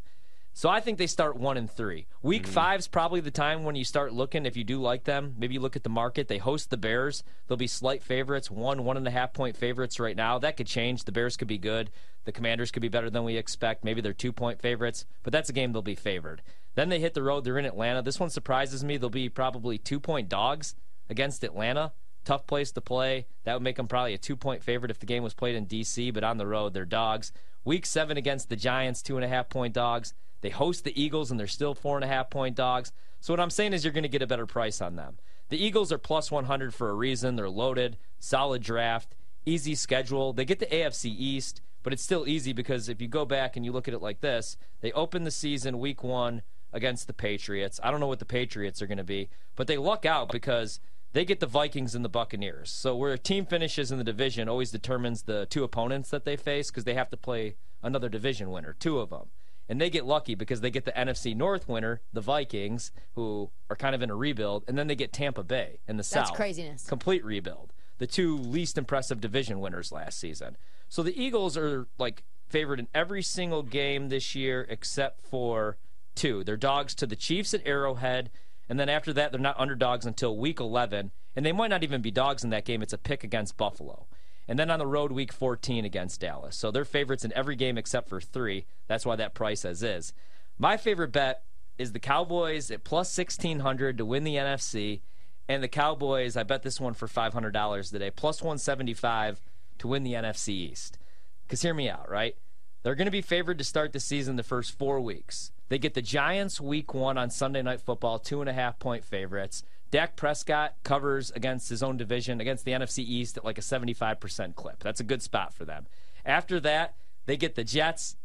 So 0.54 0.68
I 0.68 0.81
think 0.81 0.98
they 0.98 1.07
start 1.07 1.38
one 1.38 1.56
and 1.56 1.72
three. 1.72 2.07
Week 2.22 2.44
Mm-hmm. 2.44 2.51
five's 2.51 2.89
probably 2.89 3.22
the 3.22 3.31
time 3.31 3.63
when 3.63 3.78
you 3.78 3.86
start 3.86 4.12
looking. 4.12 4.45
If 4.45 4.57
you 4.57 4.66
do 4.66 4.81
like 4.81 5.06
them, 5.06 5.33
maybe 5.38 5.54
you 5.54 5.62
look 5.62 5.78
at 5.78 5.83
the 5.83 5.89
market. 5.89 6.28
They 6.28 6.38
host 6.39 6.69
the 6.69 6.75
Bears. 6.75 7.24
They'll 7.48 7.56
be 7.56 7.68
slight 7.68 8.04
favorites, 8.04 8.51
one 8.51 8.83
one 8.83 8.98
and 8.98 9.07
a 9.07 9.12
half 9.12 9.31
point 9.31 9.56
favorites 9.56 9.98
right 9.98 10.18
now. 10.18 10.39
That 10.39 10.57
could 10.57 10.68
change. 10.68 11.06
The 11.06 11.13
Bears 11.13 11.38
could 11.38 11.48
be 11.48 11.57
good. 11.57 11.89
The 12.25 12.33
Commanders 12.33 12.69
could 12.69 12.81
be 12.81 12.89
better 12.89 13.10
than 13.10 13.24
we 13.24 13.38
expect. 13.38 13.86
Maybe 13.86 14.01
they're 14.01 14.12
two 14.12 14.33
point 14.33 14.60
favorites, 14.60 15.06
but 15.24 15.31
that's 15.31 15.50
a 15.50 15.54
game 15.54 15.72
they'll 15.72 15.81
be 15.81 15.95
favored. 15.95 16.42
Then 16.75 16.89
they 16.89 17.00
hit 17.00 17.13
the 17.13 17.23
road. 17.23 17.44
They're 17.44 17.57
in 17.57 17.65
Atlanta. 17.65 18.01
This 18.01 18.19
one 18.19 18.29
surprises 18.29 18.83
me. 18.83 18.97
They'll 18.97 19.09
be 19.09 19.29
probably 19.29 19.77
two 19.77 20.00
point 20.00 20.29
dogs 20.29 20.75
against 21.09 21.44
Atlanta. 21.44 21.94
Tough 22.23 22.45
place 22.47 22.71
to 22.71 22.81
play. 22.81 23.25
That 23.44 23.53
would 23.53 23.63
make 23.63 23.77
them 23.77 23.88
probably 23.88 24.13
a 24.13 24.18
two 24.18 24.35
point 24.35 24.63
favorite 24.63 24.91
if 24.91 25.00
the 25.00 25.06
game 25.06 25.23
was 25.23 25.33
played 25.33 25.56
in 25.56 25.65
D.C., 25.65 26.12
but 26.12 26.23
on 26.23 26.38
the 26.38 26.47
road, 26.47 26.73
they're 26.73 26.85
dogs. 26.85 27.31
Week 27.63 27.85
seven 27.85 28.18
against 28.18 28.50
the 28.50 28.56
Giants, 28.56 29.01
two 29.01 29.18
and 29.18 29.25
a 29.25 29.27
half 29.27 29.50
point 29.50 29.73
dogs. 29.73 30.13
They 30.41 30.50
host 30.50 30.83
the 30.83 31.00
Eagles, 31.00 31.29
and 31.29 31.39
they're 31.39 31.47
still 31.47 31.75
four 31.75 31.97
and 31.97 32.03
a 32.03 32.07
half 32.07 32.29
point 32.29 32.56
dogs. 32.56 32.91
So 33.19 33.33
what 33.33 33.39
I'm 33.39 33.50
saying 33.50 33.73
is 33.73 33.83
you're 33.83 33.94
going 33.94 34.03
to 34.03 34.09
get 34.09 34.23
a 34.23 34.27
better 34.27 34.47
price 34.47 34.81
on 34.81 34.95
them. 34.95 35.18
The 35.50 35.63
Eagles 35.63 35.91
are 35.91 35.97
plus 35.97 36.31
100 36.31 36.73
for 36.73 36.89
a 36.89 36.95
reason. 36.95 37.35
They're 37.35 37.50
loaded, 37.50 37.97
solid 38.19 38.63
draft, 38.63 39.15
easy 39.45 39.75
schedule. 39.75 40.33
They 40.33 40.45
get 40.45 40.59
the 40.59 40.65
AFC 40.65 41.06
East, 41.06 41.62
but 41.83 41.94
it's 41.94 42.03
still 42.03 42.27
easy 42.27 42.53
because 42.53 42.89
if 42.89 43.01
you 43.01 43.07
go 43.07 43.25
back 43.25 43.56
and 43.56 43.65
you 43.65 43.71
look 43.71 43.88
at 43.88 43.94
it 43.94 44.01
like 44.01 44.21
this, 44.21 44.57
they 44.79 44.91
open 44.94 45.23
the 45.23 45.31
season 45.31 45.79
week 45.79 46.03
one 46.03 46.41
against 46.73 47.07
the 47.07 47.13
Patriots. 47.13 47.79
I 47.83 47.91
don't 47.91 48.00
know 48.00 48.07
what 48.07 48.19
the 48.19 48.25
Patriots 48.25 48.81
are 48.81 48.88
going 48.88 48.97
to 48.97 49.03
be, 49.03 49.29
but 49.56 49.68
they 49.68 49.77
luck 49.77 50.06
out 50.06 50.31
because 50.31 50.79
they 51.13 51.25
get 51.25 51.39
the 51.39 51.45
Vikings 51.45 51.95
and 51.95 52.06
the 52.06 52.09
Buccaneers. 52.09 52.71
So 52.71 52.95
where 52.95 53.12
a 53.12 53.18
team 53.18 53.45
finishes 53.45 53.91
in 53.91 53.97
the 53.97 54.03
division 54.03 54.47
always 54.47 54.71
determines 54.71 55.23
the 55.23 55.45
two 55.45 55.63
opponents 55.63 56.09
that 56.09 56.25
they 56.25 56.38
face 56.38 56.71
because 56.71 56.85
they 56.85 56.94
have 56.94 57.09
to 57.09 57.18
play 57.18 57.56
another 57.83 58.09
division 58.09 58.51
winner, 58.51 58.75
two 58.79 59.00
of 59.00 59.09
them. 59.09 59.29
And 59.68 59.79
they 59.79 59.89
get 59.89 60.06
lucky 60.06 60.35
because 60.35 60.62
they 60.62 60.69
get 60.71 60.85
the 60.85 60.91
NFC 60.91 61.35
North 61.35 61.68
winner, 61.69 62.01
the 62.12 62.21
Vikings, 62.21 62.91
who 63.15 63.51
are 63.69 63.75
kind 63.75 63.95
of 63.95 64.01
in 64.01 64.09
a 64.09 64.15
rebuild, 64.15 64.65
and 64.68 64.77
then 64.77 64.88
they 64.88 64.95
get 64.95 65.13
Tampa 65.13 65.44
Bay 65.44 65.79
in 65.88 65.97
the 65.97 66.03
South. 66.03 66.25
That's 66.25 66.35
craziness. 66.35 66.85
Complete 66.88 67.23
rebuild. 67.23 67.71
The 67.97 68.07
two 68.07 68.38
least 68.38 68.77
impressive 68.77 69.21
division 69.21 69.59
winners 69.62 69.91
last 69.91 70.19
season. 70.19 70.57
So 70.89 71.03
the 71.03 71.21
Eagles 71.21 71.56
are 71.56 71.88
like 71.97 72.23
favored 72.50 72.79
in 72.79 72.88
every 72.94 73.21
single 73.21 73.63
game 73.63 74.09
this 74.09 74.35
year 74.35 74.65
except 74.69 75.25
for 75.25 75.77
two. 76.16 76.44
They're 76.44 76.58
dogs 76.58 76.96
to 76.96 77.06
the 77.06 77.16
Chiefs 77.16 77.54
at 77.54 77.66
Arrowhead, 77.66 78.31
and 78.69 78.80
then 78.80 78.90
after 78.90 79.13
that, 79.13 79.31
they're 79.31 79.42
not 79.42 79.60
underdogs 79.60 80.06
until 80.06 80.38
week 80.38 80.60
11, 80.60 81.12
and 81.36 81.46
they 81.46 81.52
might 81.52 81.69
not 81.69 81.84
even 81.84 82.02
be 82.02 82.12
dogs 82.12 82.44
in 82.44 82.50
that 82.52 82.66
game. 82.66 82.81
It's 82.81 82.94
a 82.94 82.98
pick 82.98 83.24
against 83.24 83.58
Buffalo. 83.58 84.08
And 84.48 84.58
then 84.58 84.72
on 84.72 84.80
the 84.80 84.88
road, 84.88 85.12
week 85.12 85.31
14 85.31 85.86
against 85.86 86.22
Dallas. 86.22 86.58
So 86.58 86.72
they're 86.72 86.84
favorites 86.84 87.24
in 87.24 87.34
every 87.34 87.56
game 87.56 87.78
except 87.78 88.10
for 88.10 88.19
three. 88.19 88.66
That's 88.88 89.06
why 89.06 89.16
that 89.16 89.34
price 89.34 89.63
as 89.63 89.84
is. 89.84 90.13
My 90.58 90.78
favorite 90.78 91.12
bet 91.12 91.44
is 91.78 91.94
the 91.94 92.00
Cowboys 92.00 92.69
at 92.69 92.84
plus 92.84 93.18
1600 93.18 93.98
to 93.98 94.06
win 94.06 94.24
the 94.24 94.36
NFC. 94.36 95.02
And 95.48 95.64
the 95.64 95.68
Cowboys, 95.68 96.38
I 96.38 96.44
bet 96.44 96.64
this 96.64 96.80
one 96.80 96.94
for 96.94 97.07
$500 97.07 97.92
today, 97.92 98.12
plus 98.12 98.42
175 98.42 99.42
to 99.80 99.88
win 99.88 100.04
the 100.04 100.14
NFC 100.14 100.50
East. 100.50 100.98
Because 101.44 101.62
hear 101.62 101.74
me 101.74 101.90
out, 101.90 102.10
right? 102.10 102.36
They're 102.83 102.95
going 102.95 103.06
to 103.06 103.12
be 103.12 103.22
favored 103.22 103.57
to 103.60 103.63
start 103.63 103.94
the 103.94 104.00
season 104.00 104.36
the 104.36 104.44
first 104.44 104.78
four 104.78 105.00
weeks. 105.00 105.51
They 105.69 105.78
get 105.78 105.94
the 105.94 106.01
Giants 106.01 106.60
week 106.60 106.94
one 106.94 107.18
on 107.18 107.30
Sunday 107.30 107.62
Night 107.62 107.80
Football, 107.80 108.19
two 108.19 108.42
and 108.42 108.50
a 108.50 108.54
half 108.54 108.80
point 108.80 109.06
favorites. 109.06 109.63
Dak 109.92 110.16
Prescott 110.16 110.75
covers 110.83 111.31
against 111.31 111.69
his 111.69 111.83
own 111.83 111.98
division, 111.98 112.42
against 112.42 112.66
the 112.66 112.72
NFC 112.72 113.00
East 113.00 113.38
at 113.38 113.45
like 113.45 113.57
a 113.57 113.62
75% 113.62 114.56
clip. 114.56 114.80
That's 114.80 115.00
a 115.00 115.04
good 115.06 115.22
spot 115.22 115.54
for 115.54 115.66
them. 115.66 115.85
After 116.26 116.59
that, 116.61 116.95
they 117.26 117.38
get 117.38 117.56
the 117.56 117.64
Jets, 117.64 118.16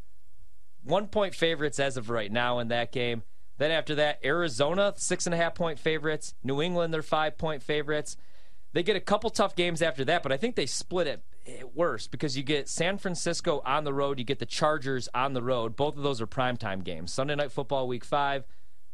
one 0.84 1.08
point 1.08 1.34
favorites 1.34 1.78
as 1.78 1.96
of 1.96 2.08
right 2.08 2.30
now 2.30 2.58
in 2.60 2.68
that 2.68 2.92
game. 2.92 3.25
Then 3.58 3.70
after 3.70 3.94
that, 3.96 4.20
Arizona, 4.25 4.94
six 4.96 5.26
and 5.26 5.34
a 5.34 5.38
half 5.38 5.54
point 5.54 5.78
favorites. 5.78 6.34
New 6.42 6.62
England, 6.62 6.94
they're 6.94 7.02
five 7.02 7.36
point 7.36 7.62
favorites. 7.62 8.16
They 8.72 8.82
get 8.82 8.96
a 8.96 9.00
couple 9.00 9.30
tough 9.30 9.56
games 9.56 9.82
after 9.82 10.04
that, 10.04 10.22
but 10.22 10.32
I 10.32 10.36
think 10.36 10.54
they 10.54 10.66
split 10.66 11.06
it 11.06 11.22
worse 11.74 12.06
because 12.06 12.36
you 12.36 12.42
get 12.42 12.68
San 12.68 12.98
Francisco 12.98 13.62
on 13.64 13.84
the 13.84 13.92
road, 13.92 14.18
you 14.18 14.24
get 14.24 14.38
the 14.38 14.46
Chargers 14.46 15.08
on 15.14 15.32
the 15.32 15.42
road. 15.42 15.76
Both 15.76 15.96
of 15.96 16.02
those 16.02 16.20
are 16.20 16.26
primetime 16.26 16.82
games. 16.82 17.12
Sunday 17.12 17.34
Night 17.34 17.52
Football 17.52 17.88
Week 17.88 18.04
5, 18.04 18.44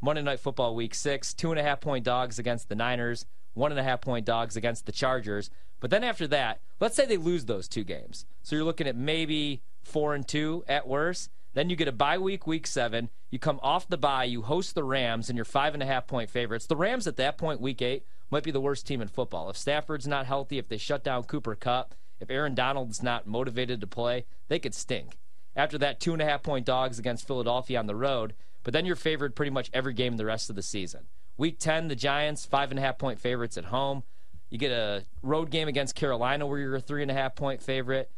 Monday 0.00 0.23
Night 0.23 0.40
Football 0.40 0.75
Week 0.75 0.94
6, 0.94 1.35
two 1.35 1.50
and 1.50 1.61
a 1.61 1.62
half 1.62 1.80
point 1.80 2.04
dogs 2.04 2.38
against 2.38 2.68
the 2.68 2.75
Niners, 2.75 3.25
one 3.54 3.71
and 3.71 3.80
a 3.80 3.85
half 3.85 4.00
point 4.00 4.26
dogs 4.26 4.56
against 4.56 4.87
the 4.87 4.92
Chargers. 4.92 5.50
But 5.80 5.90
then 5.90 6.04
after 6.04 6.26
that, 6.28 6.61
let's 6.80 6.97
say 6.97 7.06
they 7.06 7.16
lose 7.16 7.44
those 7.44 7.68
two 7.68 7.85
games. 7.85 8.25
So 8.42 8.56
you're 8.56 8.64
looking 8.64 8.87
at 8.87 8.97
maybe 8.97 9.62
four 9.82 10.14
and 10.14 10.26
two 10.26 10.64
at 10.68 10.87
worst. 10.87 11.30
Then 11.54 11.68
you 11.68 11.76
get 11.76 11.88
a 11.88 11.92
bye 11.92 12.18
week, 12.18 12.47
week 12.47 12.66
seven. 12.66 13.11
You 13.30 13.38
come 13.38 13.61
off 13.62 13.88
the 13.88 13.99
bye, 13.99 14.25
you 14.25 14.42
host 14.42 14.75
the 14.75 14.85
Rams, 14.85 15.28
and 15.28 15.37
you're 15.37 15.44
five 15.44 15.75
and 15.75 15.82
a 15.82 15.87
half 15.87 16.06
point 16.06 16.30
favorites. 16.30 16.66
The 16.66 16.76
Rams 16.76 17.06
at 17.06 17.16
that 17.16 17.37
point, 17.37 17.61
week 17.61 17.82
eight, 17.82 18.04
might 18.30 18.42
be 18.42 18.50
the 18.50 18.61
worst 18.61 18.87
team 18.87 19.02
in 19.02 19.09
football. 19.09 19.50
If 19.50 19.59
Stafford's 19.59 20.09
not 20.09 20.26
healthy, 20.26 20.59
if 20.59 20.68
they 20.68 20.78
shut 20.78 21.04
down 21.04 21.25
Cooper 21.25 21.54
Kupp, 21.54 21.94
if 22.23 22.31
Aaron 22.31 22.55
Donald's 22.55 23.02
not 23.02 23.26
motivated 23.26 23.81
to 23.81 23.87
play, 23.87 24.25
they 24.49 24.59
could 24.59 24.75
stink. 24.75 25.19
After 25.55 25.76
that, 25.79 26.00
two 26.00 26.12
and 26.12 26.23
a 26.23 26.25
half 26.25 26.43
point 26.43 26.64
dogs 26.64 26.99
against 26.99 27.26
Philadelphia 27.26 27.79
on 27.79 27.87
the 27.87 27.97
road, 27.97 28.35
but 28.62 28.73
then 28.73 28.87
you're 28.87 28.97
favored 28.97 29.35
pretty 29.35 29.50
much 29.50 29.71
every 29.75 29.93
game 29.93 30.17
the 30.17 30.25
rest 30.25 30.49
of 30.49 30.57
the 30.57 30.62
season. 30.62 31.09
Week 31.37 31.59
10, 31.59 31.88
the 31.88 31.97
Giants, 31.97 32.47
five 32.47 32.71
and 32.71 32.79
a 32.79 32.83
half 32.83 32.99
point 32.99 33.19
favorites 33.19 33.59
at 33.59 33.67
home. 33.67 34.05
You 34.49 34.59
get 34.59 34.71
a 34.71 35.05
road 35.23 35.50
game 35.50 35.69
against 35.69 35.95
Carolina 35.95 36.47
where 36.47 36.59
you're 36.59 36.76
a 36.76 36.81
three 36.81 37.02
and 37.02 37.11
a 37.11 37.14
half 37.14 37.35
point 37.35 37.62
favorite. 37.62 38.11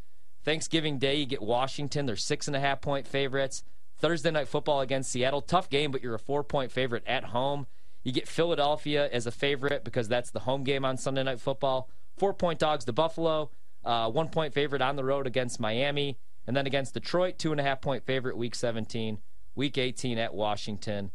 Thanksgiving 0.44 0.98
Day, 0.98 1.16
you 1.16 1.26
get 1.26 1.40
Washington. 1.40 2.06
They're 2.06 2.16
six 2.16 2.46
and 2.46 2.54
a 2.54 2.60
half 2.60 2.80
point 2.80 3.06
favorites. 3.06 3.64
Thursday 3.98 4.30
night 4.30 4.48
football 4.48 4.80
against 4.80 5.10
Seattle. 5.10 5.40
Tough 5.40 5.70
game, 5.70 5.90
but 5.90 6.02
you're 6.02 6.14
a 6.14 6.18
four 6.18 6.44
point 6.44 6.70
favorite 6.70 7.04
at 7.06 7.24
home. 7.24 7.66
You 8.02 8.12
get 8.12 8.28
Philadelphia 8.28 9.08
as 9.10 9.26
a 9.26 9.30
favorite 9.30 9.84
because 9.84 10.08
that's 10.08 10.30
the 10.30 10.40
home 10.40 10.62
game 10.62 10.84
on 10.84 10.98
Sunday 10.98 11.22
night 11.22 11.40
football. 11.40 11.88
Four 12.18 12.34
point 12.34 12.58
dogs 12.58 12.84
to 12.84 12.92
Buffalo. 12.92 13.50
Uh, 13.84 14.10
one 14.10 14.28
point 14.28 14.54
favorite 14.54 14.82
on 14.82 14.96
the 14.96 15.04
road 15.04 15.26
against 15.26 15.60
Miami. 15.60 16.18
And 16.46 16.56
then 16.56 16.66
against 16.66 16.94
Detroit, 16.94 17.38
two 17.38 17.52
and 17.52 17.60
a 17.60 17.64
half 17.64 17.80
point 17.80 18.04
favorite 18.04 18.36
week 18.36 18.54
17. 18.54 19.18
Week 19.54 19.78
18 19.78 20.18
at 20.18 20.34
Washington, 20.34 21.10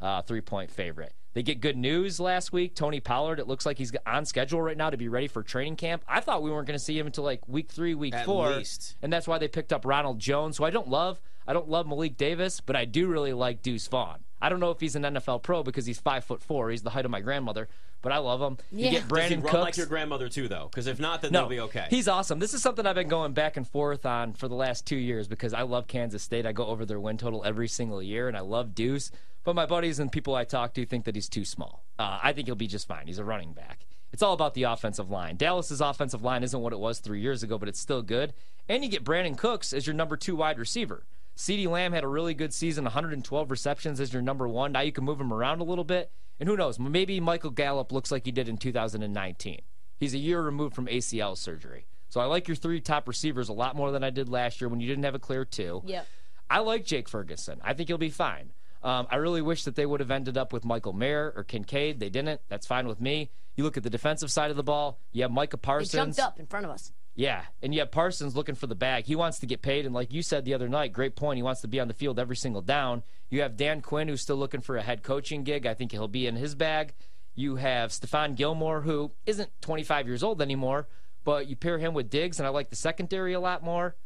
uh, 0.00 0.22
three 0.22 0.40
point 0.42 0.70
favorite. 0.70 1.14
They 1.34 1.42
get 1.42 1.60
good 1.60 1.76
news 1.76 2.18
last 2.20 2.52
week. 2.52 2.74
Tony 2.74 3.00
Pollard, 3.00 3.38
it 3.38 3.46
looks 3.46 3.64
like 3.64 3.78
he's 3.78 3.92
on 4.06 4.24
schedule 4.24 4.60
right 4.60 4.76
now 4.76 4.90
to 4.90 4.96
be 4.96 5.08
ready 5.08 5.28
for 5.28 5.42
training 5.42 5.76
camp. 5.76 6.02
I 6.08 6.20
thought 6.20 6.42
we 6.42 6.50
weren't 6.50 6.66
going 6.66 6.78
to 6.78 6.84
see 6.84 6.98
him 6.98 7.06
until 7.06 7.24
like 7.24 7.46
week 7.48 7.70
three, 7.70 7.94
week 7.94 8.14
At 8.14 8.26
four, 8.26 8.50
least. 8.50 8.96
and 9.02 9.12
that's 9.12 9.26
why 9.28 9.38
they 9.38 9.48
picked 9.48 9.72
up 9.72 9.84
Ronald 9.84 10.18
Jones. 10.18 10.56
So 10.56 10.64
I 10.64 10.70
don't 10.70 10.88
love, 10.88 11.20
I 11.46 11.52
don't 11.52 11.68
love 11.68 11.86
Malik 11.86 12.16
Davis, 12.16 12.60
but 12.60 12.76
I 12.76 12.84
do 12.84 13.06
really 13.08 13.32
like 13.32 13.62
Deuce 13.62 13.86
Vaughn. 13.88 14.18
I 14.40 14.48
don't 14.48 14.60
know 14.60 14.70
if 14.70 14.80
he's 14.80 14.94
an 14.96 15.02
NFL 15.02 15.42
pro 15.42 15.62
because 15.62 15.86
he's 15.86 15.98
five 15.98 16.24
foot 16.24 16.42
four. 16.42 16.70
He's 16.70 16.82
the 16.82 16.90
height 16.90 17.04
of 17.04 17.10
my 17.10 17.20
grandmother, 17.20 17.68
but 18.02 18.12
I 18.12 18.18
love 18.18 18.40
him. 18.40 18.58
Yeah. 18.70 18.86
You 18.86 18.90
get 18.92 19.08
Does 19.08 19.18
he 19.18 19.20
Does 19.20 19.28
he 19.30 19.34
Brandin 19.36 19.42
run 19.44 19.50
Cooks. 19.52 19.62
like 19.64 19.76
your 19.76 19.86
grandmother 19.86 20.28
too, 20.28 20.48
though? 20.48 20.68
Because 20.70 20.86
if 20.86 21.00
not, 21.00 21.22
then 21.22 21.32
No, 21.32 21.40
they'll 21.40 21.48
be 21.48 21.60
okay. 21.60 21.86
He's 21.90 22.06
awesome. 22.08 22.38
This 22.38 22.54
is 22.54 22.62
something 22.62 22.86
I've 22.86 22.94
been 22.94 23.08
going 23.08 23.32
back 23.32 23.56
and 23.56 23.66
forth 23.66 24.06
on 24.06 24.32
for 24.34 24.48
the 24.48 24.54
last 24.54 24.86
two 24.86 24.96
years 24.96 25.26
because 25.28 25.52
I 25.54 25.62
love 25.62 25.86
Kansas 25.88 26.22
State. 26.22 26.46
I 26.46 26.52
go 26.52 26.66
over 26.66 26.86
their 26.86 27.00
win 27.00 27.18
total 27.18 27.44
every 27.44 27.68
single 27.68 28.02
year, 28.02 28.28
and 28.28 28.36
I 28.36 28.40
love 28.40 28.74
Deuce. 28.74 29.10
But 29.44 29.54
my 29.54 29.66
buddies 29.66 29.98
and 29.98 30.12
people 30.12 30.34
I 30.34 30.44
talk 30.44 30.74
to 30.74 30.84
think 30.84 31.04
that 31.06 31.14
he's 31.14 31.28
too 31.28 31.44
small. 31.44 31.84
Uh, 31.98 32.18
I 32.22 32.32
think 32.32 32.46
he'll 32.46 32.54
be 32.54 32.66
just 32.66 32.86
fine. 32.86 33.06
He's 33.06 33.18
a 33.18 33.24
running 33.24 33.52
back. 33.54 33.86
It's 34.12 34.22
all 34.22 34.32
about 34.32 34.54
the 34.54 34.62
offensive 34.64 35.10
line. 35.10 35.36
Dallas's 35.36 35.80
offensive 35.80 36.22
line 36.22 36.42
isn't 36.42 36.60
what 36.60 36.72
it 36.72 36.78
was 36.78 36.98
three 36.98 37.20
years 37.20 37.42
ago, 37.42 37.58
but 37.58 37.68
it's 37.68 37.80
still 37.80 38.02
good. 38.02 38.32
And 38.68 38.82
you 38.84 38.90
get 38.90 39.04
Brandin 39.04 39.36
Cooks 39.36 39.72
as 39.72 39.86
your 39.86 39.94
number 39.94 40.16
two 40.16 40.36
wide 40.36 40.58
receiver. 40.58 41.04
CeeDee 41.38 41.68
Lamb 41.68 41.92
had 41.92 42.02
a 42.02 42.08
really 42.08 42.34
good 42.34 42.52
season, 42.52 42.82
112 42.82 43.48
receptions 43.50 44.00
as 44.00 44.12
your 44.12 44.20
number 44.22 44.48
one. 44.48 44.72
Now 44.72 44.80
you 44.80 44.90
can 44.90 45.04
move 45.04 45.20
him 45.20 45.32
around 45.32 45.60
a 45.60 45.64
little 45.64 45.84
bit. 45.84 46.10
And 46.40 46.48
who 46.48 46.56
knows? 46.56 46.80
Maybe 46.80 47.20
Michael 47.20 47.52
Gallup 47.52 47.92
looks 47.92 48.10
like 48.10 48.24
he 48.24 48.32
did 48.32 48.48
in 48.48 48.58
2019. 48.58 49.60
He's 50.00 50.14
a 50.14 50.18
year 50.18 50.42
removed 50.42 50.74
from 50.74 50.88
ACL 50.88 51.36
surgery. 51.36 51.86
So 52.08 52.20
I 52.20 52.24
like 52.24 52.48
your 52.48 52.56
three 52.56 52.80
top 52.80 53.06
receivers 53.06 53.48
a 53.48 53.52
lot 53.52 53.76
more 53.76 53.92
than 53.92 54.02
I 54.02 54.10
did 54.10 54.28
last 54.28 54.60
year 54.60 54.68
when 54.68 54.80
you 54.80 54.88
didn't 54.88 55.04
have 55.04 55.14
a 55.14 55.20
clear 55.20 55.44
two. 55.44 55.82
Yep. 55.86 56.06
I 56.50 56.58
like 56.58 56.84
Jake 56.84 57.08
Ferguson. 57.08 57.60
I 57.62 57.72
think 57.72 57.88
he'll 57.88 57.98
be 57.98 58.10
fine. 58.10 58.50
Um, 58.82 59.06
I 59.08 59.16
really 59.16 59.42
wish 59.42 59.62
that 59.64 59.76
they 59.76 59.86
would 59.86 60.00
have 60.00 60.10
ended 60.10 60.36
up 60.36 60.52
with 60.52 60.64
Michael 60.64 60.92
Mayer 60.92 61.32
or 61.36 61.44
Kincaid. 61.44 62.00
They 62.00 62.10
didn't. 62.10 62.40
That's 62.48 62.66
fine 62.66 62.88
with 62.88 63.00
me. 63.00 63.30
You 63.54 63.62
look 63.64 63.76
at 63.76 63.82
the 63.84 63.90
defensive 63.90 64.30
side 64.32 64.50
of 64.50 64.56
the 64.56 64.62
ball. 64.64 64.98
You 65.12 65.22
have 65.22 65.30
Micah 65.32 65.56
They 65.56 65.60
Parsons. 65.60 66.16
jumped 66.16 66.20
up 66.20 66.40
in 66.40 66.46
front 66.46 66.64
of 66.64 66.70
us. 66.72 66.92
Yeah, 67.18 67.42
and 67.60 67.74
yet 67.74 67.90
Parsons 67.90 68.36
looking 68.36 68.54
for 68.54 68.68
the 68.68 68.76
bag. 68.76 69.06
He 69.06 69.16
wants 69.16 69.40
to 69.40 69.46
get 69.46 69.60
paid, 69.60 69.84
and 69.84 69.92
like 69.92 70.12
you 70.12 70.22
said 70.22 70.44
the 70.44 70.54
other 70.54 70.68
night, 70.68 70.92
great 70.92 71.16
point. 71.16 71.36
He 71.36 71.42
wants 71.42 71.62
to 71.62 71.66
be 71.66 71.80
on 71.80 71.88
the 71.88 71.94
field 71.94 72.16
every 72.16 72.36
single 72.36 72.62
down. 72.62 73.02
You 73.28 73.42
have 73.42 73.56
Dan 73.56 73.80
Quinn, 73.80 74.06
who's 74.06 74.20
still 74.20 74.36
looking 74.36 74.60
for 74.60 74.76
a 74.76 74.82
head 74.82 75.02
coaching 75.02 75.42
gig. 75.42 75.66
I 75.66 75.74
think 75.74 75.90
he'll 75.90 76.06
be 76.06 76.28
in 76.28 76.36
his 76.36 76.54
bag. 76.54 76.94
You 77.34 77.56
have 77.56 77.90
Stephon 77.90 78.36
Gilmore, 78.36 78.82
who 78.82 79.10
isn't 79.26 79.50
25 79.62 80.06
years 80.06 80.22
old 80.22 80.40
anymore, 80.40 80.86
but 81.24 81.48
you 81.48 81.56
pair 81.56 81.78
him 81.78 81.92
with 81.92 82.08
Diggs, 82.08 82.38
and 82.38 82.46
I 82.46 82.50
like 82.50 82.70
the 82.70 82.76
secondary 82.76 83.32
a 83.32 83.40
lot 83.40 83.64
more. 83.64 83.96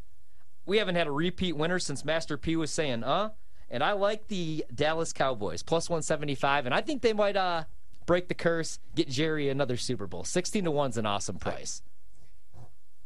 We 0.64 0.78
haven't 0.78 0.95
had 0.95 1.07
a 1.07 1.12
repeat 1.12 1.54
winner 1.54 1.78
since 1.78 2.07
Master 2.07 2.38
P 2.38 2.57
was 2.57 2.71
saying, 2.71 3.04
uh, 3.04 3.28
and 3.69 3.85
I 3.85 3.92
like 3.92 4.28
the 4.28 4.64
Dallas 4.75 5.12
Cowboys, 5.12 5.62
plus 5.62 5.90
175, 5.90 6.64
and 6.64 6.75
I 6.75 6.81
think 6.81 7.02
they 7.02 7.12
might 7.12 7.37
uh, 7.37 7.64
break 8.07 8.28
the 8.28 8.35
curse, 8.35 8.78
get 8.95 9.11
Jerry 9.11 9.50
another 9.50 9.76
Super 9.76 10.07
Bowl. 10.07 10.25
16 10.25 10.64
to 10.64 10.71
1's 10.71 10.97
an 10.97 11.04
awesome 11.04 11.37
price. 11.37 11.83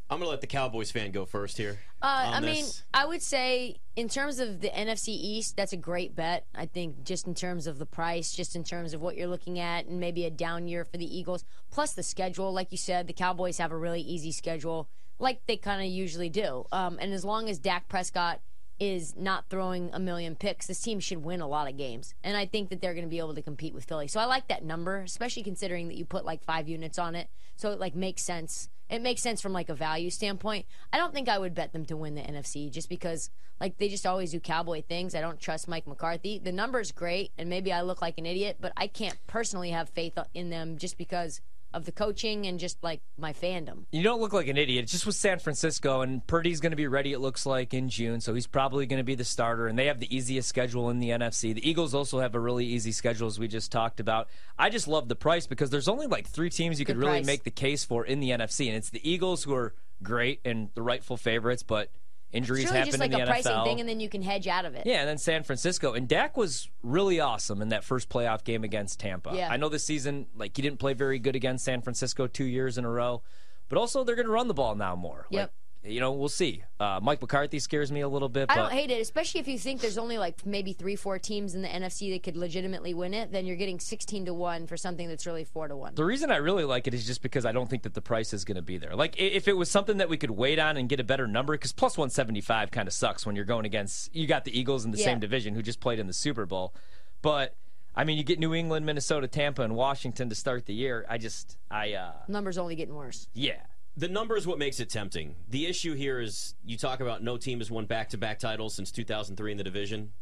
I'm 0.09 0.19
gonna 0.19 0.31
let 0.31 0.41
the 0.41 0.47
Cowboys 0.47 0.91
fan 0.91 1.11
go 1.11 1.25
first 1.25 1.57
here. 1.57 1.81
Uh, 2.01 2.33
I 2.35 2.41
mean, 2.41 2.65
this. 2.65 2.85
I 2.95 3.07
would 3.07 3.23
say 3.23 3.81
in 3.97 4.09
terms 4.09 4.39
of 4.39 4.61
the 4.61 4.69
NFC 4.69 5.09
East, 5.09 5.57
that's 5.57 5.73
a 5.73 5.77
great 5.77 6.15
bet. 6.15 6.47
I 6.55 6.67
think 6.67 7.03
just 7.03 7.27
in 7.27 7.35
terms 7.35 7.67
of 7.67 7.79
the 7.79 7.87
price, 7.87 8.33
just 8.33 8.55
in 8.55 8.63
terms 8.63 8.95
of 8.95 9.01
what 9.01 9.17
you're 9.17 9.27
looking 9.27 9.59
at, 9.59 9.87
and 9.87 9.99
maybe 9.99 10.25
a 10.25 10.31
down 10.31 10.69
year 10.69 10.85
for 10.85 10.97
the 10.97 11.19
Eagles, 11.19 11.45
plus 11.71 11.93
the 11.93 12.05
schedule. 12.05 12.53
Like 12.53 12.71
you 12.71 12.79
said, 12.79 13.09
the 13.09 13.13
Cowboys 13.13 13.59
have 13.59 13.73
a 13.73 13.77
really 13.77 14.01
easy 14.01 14.31
schedule, 14.31 14.89
like 15.19 15.41
they 15.47 15.57
kind 15.57 15.83
of 15.83 15.89
usually 15.89 16.29
do. 16.29 16.67
Um, 16.71 16.99
and 17.01 17.13
as 17.13 17.25
long 17.25 17.49
as 17.49 17.59
Dak 17.59 17.89
Prescott 17.89 18.41
is 18.79 19.17
not 19.17 19.49
throwing 19.49 19.91
a 19.93 19.99
million 19.99 20.37
picks, 20.37 20.67
this 20.67 20.81
team 20.81 21.01
should 21.01 21.25
win 21.25 21.41
a 21.41 21.49
lot 21.49 21.69
of 21.69 21.77
games. 21.77 22.15
And 22.23 22.37
I 22.37 22.47
think 22.47 22.69
that 22.69 22.81
they're 22.81 22.95
going 22.95 23.07
to 23.07 23.11
be 23.11 23.19
able 23.19 23.35
to 23.35 23.43
compete 23.43 23.75
with 23.75 23.85
Philly. 23.85 24.07
So 24.07 24.21
I 24.21 24.27
like 24.27 24.49
that 24.49 24.65
number, 24.65 24.99
especially 24.99 25.43
considering 25.43 25.89
that 25.89 25.97
you 25.97 26.05
put 26.05 26.25
like 26.25 26.45
five 26.45 26.69
units 26.69 26.99
on 26.99 27.15
it. 27.15 27.29
So 27.57 27.71
it 27.73 27.81
like 27.81 27.95
makes 27.95 28.23
sense. 28.23 28.69
It 28.89 29.03
makes 29.03 29.23
sense 29.23 29.41
from 29.41 29.53
like 29.53 29.69
a 29.69 29.75
value 29.75 30.11
standpoint. 30.11 30.67
I 30.93 30.99
don't 30.99 31.13
think 31.13 31.29
I 31.29 31.39
would 31.39 31.55
bet 31.55 31.73
them 31.73 31.85
to 31.87 31.97
win 31.97 32.15
the 32.15 32.23
NFC 32.23 32.71
just 32.71 32.89
because 32.89 33.31
like 33.61 33.79
they 33.79 33.89
just 33.89 34.07
always 34.07 34.31
do 34.31 34.41
cowboy 34.41 34.83
things. 34.83 35.15
I 35.15 35.21
don't 35.21 35.41
trust 35.41 35.69
Mike 35.69 35.87
McCarthy. 35.87 36.39
The 36.39 36.53
number's 36.53 36.93
great 36.93 37.33
and 37.37 37.49
maybe 37.49 37.73
I 37.73 37.83
look 37.83 38.01
like 38.01 38.19
an 38.19 38.27
idiot, 38.27 38.59
but 38.61 38.73
I 38.77 38.87
can't 38.87 39.19
personally 39.27 39.71
have 39.71 39.89
faith 39.89 40.19
in 40.35 40.51
them 40.51 40.79
just 40.79 40.99
because 40.99 41.41
of 41.77 41.85
the 41.85 41.93
coaching 41.93 42.47
and 42.47 42.59
just 42.59 42.83
like 42.83 43.03
my 43.19 43.35
fandom. 43.35 43.85
You 43.93 44.03
don't 44.03 44.21
look 44.21 44.33
like 44.33 44.49
an 44.49 44.57
idiot. 44.57 44.85
It's 44.85 44.93
just 44.93 45.05
with 45.05 45.15
San 45.15 45.39
Francisco, 45.39 46.01
and 46.01 46.27
Purdy's 46.27 46.59
going 46.59 46.71
to 46.71 46.77
be 46.77 46.87
ready, 46.87 47.13
it 47.13 47.21
looks 47.21 47.45
like, 47.45 47.75
in 47.75 47.91
June, 47.91 48.23
so 48.23 48.33
he's 48.33 48.47
probably 48.47 48.87
going 48.87 48.99
to 48.99 49.05
be 49.05 49.15
the 49.15 49.25
starter, 49.25 49.67
and 49.67 49.79
they 49.79 49.85
have 49.85 50.01
the 50.01 50.17
easiest 50.17 50.49
schedule 50.49 50.89
in 50.89 51.01
the 51.01 51.11
NFC. 51.11 51.55
The 51.55 51.69
Eagles 51.69 51.95
also 51.95 52.19
have 52.21 52.35
a 52.35 52.41
really 52.41 52.65
easy 52.65 52.93
schedule, 52.93 53.27
as 53.27 53.39
we 53.39 53.47
just 53.47 53.71
talked 53.71 54.01
about. 54.01 54.29
I 54.59 54.71
just 54.71 54.89
love 54.89 55.09
the 55.09 55.17
price 55.17 55.47
because 55.47 55.69
there's 55.69 55.87
only 55.87 56.07
like 56.07 56.27
three 56.27 56.49
teams 56.49 56.81
you 56.81 56.87
could 56.87 56.97
Good 56.97 57.05
really 57.05 57.23
make 57.23 57.45
the 57.45 57.51
case 57.51 57.85
for 57.85 58.07
in 58.07 58.21
the 58.21 58.31
NFC, 58.31 58.69
and 58.69 58.77
it's 58.77 58.89
the 58.89 59.09
Eagles 59.09 59.45
who 59.45 59.55
are 59.55 59.75
great 60.03 60.41
and 60.47 60.71
the 60.75 60.83
rightful 60.83 61.19
favorites, 61.19 61.63
but 61.63 61.91
injuries 62.33 62.65
It's 62.65 62.71
really 62.71 62.79
happen 62.79 62.91
just 62.91 63.01
like 63.01 63.13
in 63.13 63.21
a 63.21 63.25
the 63.25 63.31
pricing 63.31 63.53
NFL. 63.53 63.65
thing 63.65 63.81
and 63.81 63.89
then 63.89 64.01
you 64.01 64.09
can 64.09 64.23
hedge 64.23 64.47
out 64.49 64.65
of 64.65 64.75
it. 64.75 64.87
Yeah, 64.87 65.01
and 65.01 65.09
then 65.09 65.19
San 65.19 65.43
Francisco. 65.43 65.95
And 65.95 66.09
Dak 66.09 66.37
was 66.37 66.69
really 66.83 67.21
awesome 67.21 67.63
in 67.63 67.69
that 67.71 67.85
first 67.85 68.09
playoff 68.09 68.45
game 68.45 68.65
against 68.65 69.01
Tampa. 69.01 69.33
Yeah. 69.35 69.49
I 69.51 69.57
know 69.57 69.69
this 69.69 69.85
season, 69.85 70.27
like, 70.37 70.57
he 70.57 70.63
didn't 70.63 70.79
play 70.79 70.93
very 70.93 71.19
good 71.19 71.37
against 71.37 71.65
San 71.65 71.83
Francisco 71.83 72.27
two 72.27 72.45
years 72.45 72.79
in 72.79 72.85
a 72.85 72.91
row, 72.91 73.23
but 73.69 73.79
also 73.79 74.05
they're 74.05 74.17
going 74.17 74.27
to 74.27 74.33
run 74.33 74.49
the 74.49 74.55
ball 74.55 74.75
now 74.75 74.97
more. 74.97 75.27
Yep. 75.31 75.41
Like, 75.41 75.51
you 75.87 76.01
know, 76.01 76.13
we'll 76.13 76.29
see. 76.29 76.63
Uh, 76.79 77.01
Mike 77.03 77.21
McCarthy 77.21 77.59
scares 77.59 77.91
me 77.93 78.01
a 78.01 78.09
little 78.09 78.29
bit, 78.29 78.51
I 78.51 78.57
don't 78.57 78.73
hate 78.73 78.91
it, 78.91 79.01
especially 79.01 79.41
if 79.41 79.49
you 79.49 79.59
think 79.59 79.81
there's 79.81 79.99
only 79.99 80.19
like 80.19 80.45
maybe 80.45 80.73
three, 80.73 80.97
four 80.97 81.19
teams 81.19 81.55
in 81.55 81.63
the 81.63 81.69
NFC 81.69 82.13
that 82.13 82.23
could 82.23 82.37
legitimately 82.37 82.93
win 82.95 83.15
it. 83.15 83.33
Then 83.33 83.47
you're 83.47 83.57
getting 83.57 83.81
16 83.81 84.27
to 84.27 84.35
one 84.35 84.67
for 84.67 84.77
something 84.77 85.09
that's 85.09 85.27
really 85.27 85.45
four 85.45 85.69
to 85.69 85.77
one. 85.77 85.95
the 85.95 86.05
reason 86.05 86.31
I 86.31 86.37
really 86.37 86.65
like 86.65 86.87
it 86.87 86.95
is 86.95 87.07
just 87.07 87.23
because 87.23 87.45
I 87.47 87.53
don't 87.53 87.69
think 87.71 87.83
that 87.85 87.95
the 87.95 88.03
price 88.03 88.33
is 88.33 88.45
going 88.45 88.57
to 88.57 88.63
be 88.63 88.79
there. 88.79 88.95
Like, 88.95 89.15
if 89.19 89.49
it 89.49 89.55
was 89.57 89.71
something 89.71 89.97
that 89.99 90.09
we 90.09 90.17
could 90.17 90.31
wait 90.33 90.59
on 90.59 90.77
and 90.77 90.89
get 90.89 91.01
a 91.01 91.05
better 91.05 91.27
number, 91.27 91.55
because 91.55 91.73
plus 91.73 91.97
175 91.97 92.71
kind 92.71 92.87
of 92.89 92.93
sucks 92.95 93.25
when 93.25 93.37
you're 93.37 93.45
going 93.45 93.65
against, 93.65 94.15
you 94.15 94.27
got 94.27 94.45
the 94.45 94.59
Eagles 94.59 94.85
in 94.85 94.91
the 94.91 94.99
Yeah. 94.99 95.05
same 95.07 95.21
division 95.21 95.55
who 95.55 95.63
just 95.63 95.81
played 95.81 95.99
in 95.99 96.07
the 96.07 96.13
Super 96.13 96.47
Bowl. 96.47 96.75
But, 97.23 97.55
I 97.95 98.05
mean, 98.05 98.19
you 98.19 98.25
get 98.25 98.39
New 98.39 98.55
England, 98.55 98.85
Minnesota, 98.87 99.27
Tampa, 99.27 99.63
and 99.63 99.75
Washington 99.75 100.29
to 100.29 100.35
start 100.35 100.67
the 100.67 100.75
year. 100.75 101.07
I 101.09 101.17
just, 101.19 101.57
I, 101.71 101.95
uh, 101.95 102.13
Numbers 102.29 102.59
only 102.59 102.75
getting 102.77 102.95
worse. 102.95 103.29
yeah. 103.35 103.61
The 103.97 104.09
number 104.09 104.37
is 104.37 104.47
what 104.47 104.59
makes 104.59 104.79
it 104.81 104.91
tempting. 104.91 105.35
The 105.49 105.67
issue 105.67 105.95
here 105.95 106.21
is 106.21 106.55
you 106.65 106.77
talk 106.77 107.01
about 107.01 107.23
no 107.23 107.37
team 107.37 107.59
has 107.59 107.71
won 107.71 107.87
back 107.87 108.11
to 108.11 108.19
back 108.19 108.39
titles 108.39 108.75
since 108.75 108.91
2003 108.91 109.53
in 109.53 109.59
the 109.59 109.65
division. 109.65 110.13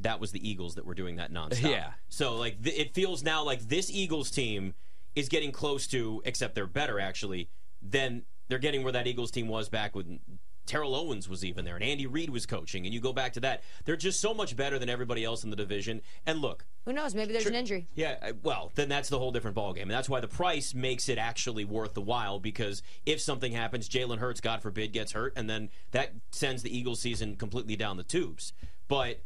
That 0.00 0.20
was 0.20 0.32
the 0.32 0.48
Eagles 0.48 0.74
that 0.74 0.84
were 0.84 0.94
doing 0.94 1.16
that 1.16 1.32
nonstop. 1.32 1.70
Yeah. 1.70 1.92
So 2.08 2.36
like 2.36 2.62
th- 2.62 2.78
it 2.78 2.94
feels 2.94 3.22
now 3.22 3.42
like 3.42 3.60
this 3.68 3.90
Eagles 3.90 4.30
team 4.30 4.74
is 5.14 5.28
getting 5.28 5.52
close 5.52 5.86
to, 5.88 6.22
except 6.24 6.54
they're 6.54 6.66
better 6.66 7.00
actually. 7.00 7.48
Than 7.82 8.22
they're 8.48 8.58
getting 8.58 8.82
where 8.82 8.92
that 8.92 9.06
Eagles 9.06 9.30
team 9.30 9.48
was 9.48 9.68
back 9.68 9.94
when 9.96 10.20
Terrell 10.66 10.94
Owens 10.94 11.28
was 11.28 11.44
even 11.44 11.64
there 11.64 11.74
and 11.74 11.84
Andy 11.84 12.06
Reid 12.06 12.30
was 12.30 12.46
coaching. 12.46 12.84
And 12.84 12.94
you 12.94 13.00
go 13.00 13.12
back 13.12 13.32
to 13.34 13.40
that, 13.40 13.62
they're 13.84 13.96
just 13.96 14.20
so 14.20 14.32
much 14.32 14.56
better 14.56 14.78
than 14.78 14.88
everybody 14.88 15.24
else 15.24 15.44
in 15.44 15.50
the 15.50 15.56
division. 15.56 16.00
And 16.26 16.40
look, 16.40 16.64
Who 16.84 16.92
knows? 16.92 17.14
Maybe 17.14 17.32
there's 17.32 17.46
an 17.46 17.54
injury. 17.54 17.88
yeah, 17.94 18.32
well, 18.42 18.70
then 18.74 18.88
that's 18.88 19.08
the 19.08 19.18
whole 19.18 19.32
different 19.32 19.56
ballgame. 19.56 19.82
And 19.82 19.90
that's 19.90 20.08
why 20.08 20.20
the 20.20 20.28
price 20.28 20.74
makes 20.74 21.08
it 21.08 21.18
actually 21.18 21.64
worth 21.64 21.94
the 21.94 22.00
while 22.00 22.38
because 22.38 22.82
if 23.06 23.20
something 23.20 23.52
happens, 23.52 23.88
Jalen 23.88 24.18
Hurts, 24.18 24.40
God 24.40 24.62
forbid, 24.62 24.92
gets 24.92 25.12
hurt, 25.12 25.32
and 25.36 25.48
then 25.50 25.68
that 25.90 26.12
sends 26.30 26.62
the 26.62 26.76
Eagles 26.76 27.00
season 27.00 27.36
completely 27.36 27.76
down 27.76 27.96
the 27.96 28.02
tubes. 28.04 28.52
But 28.88 29.22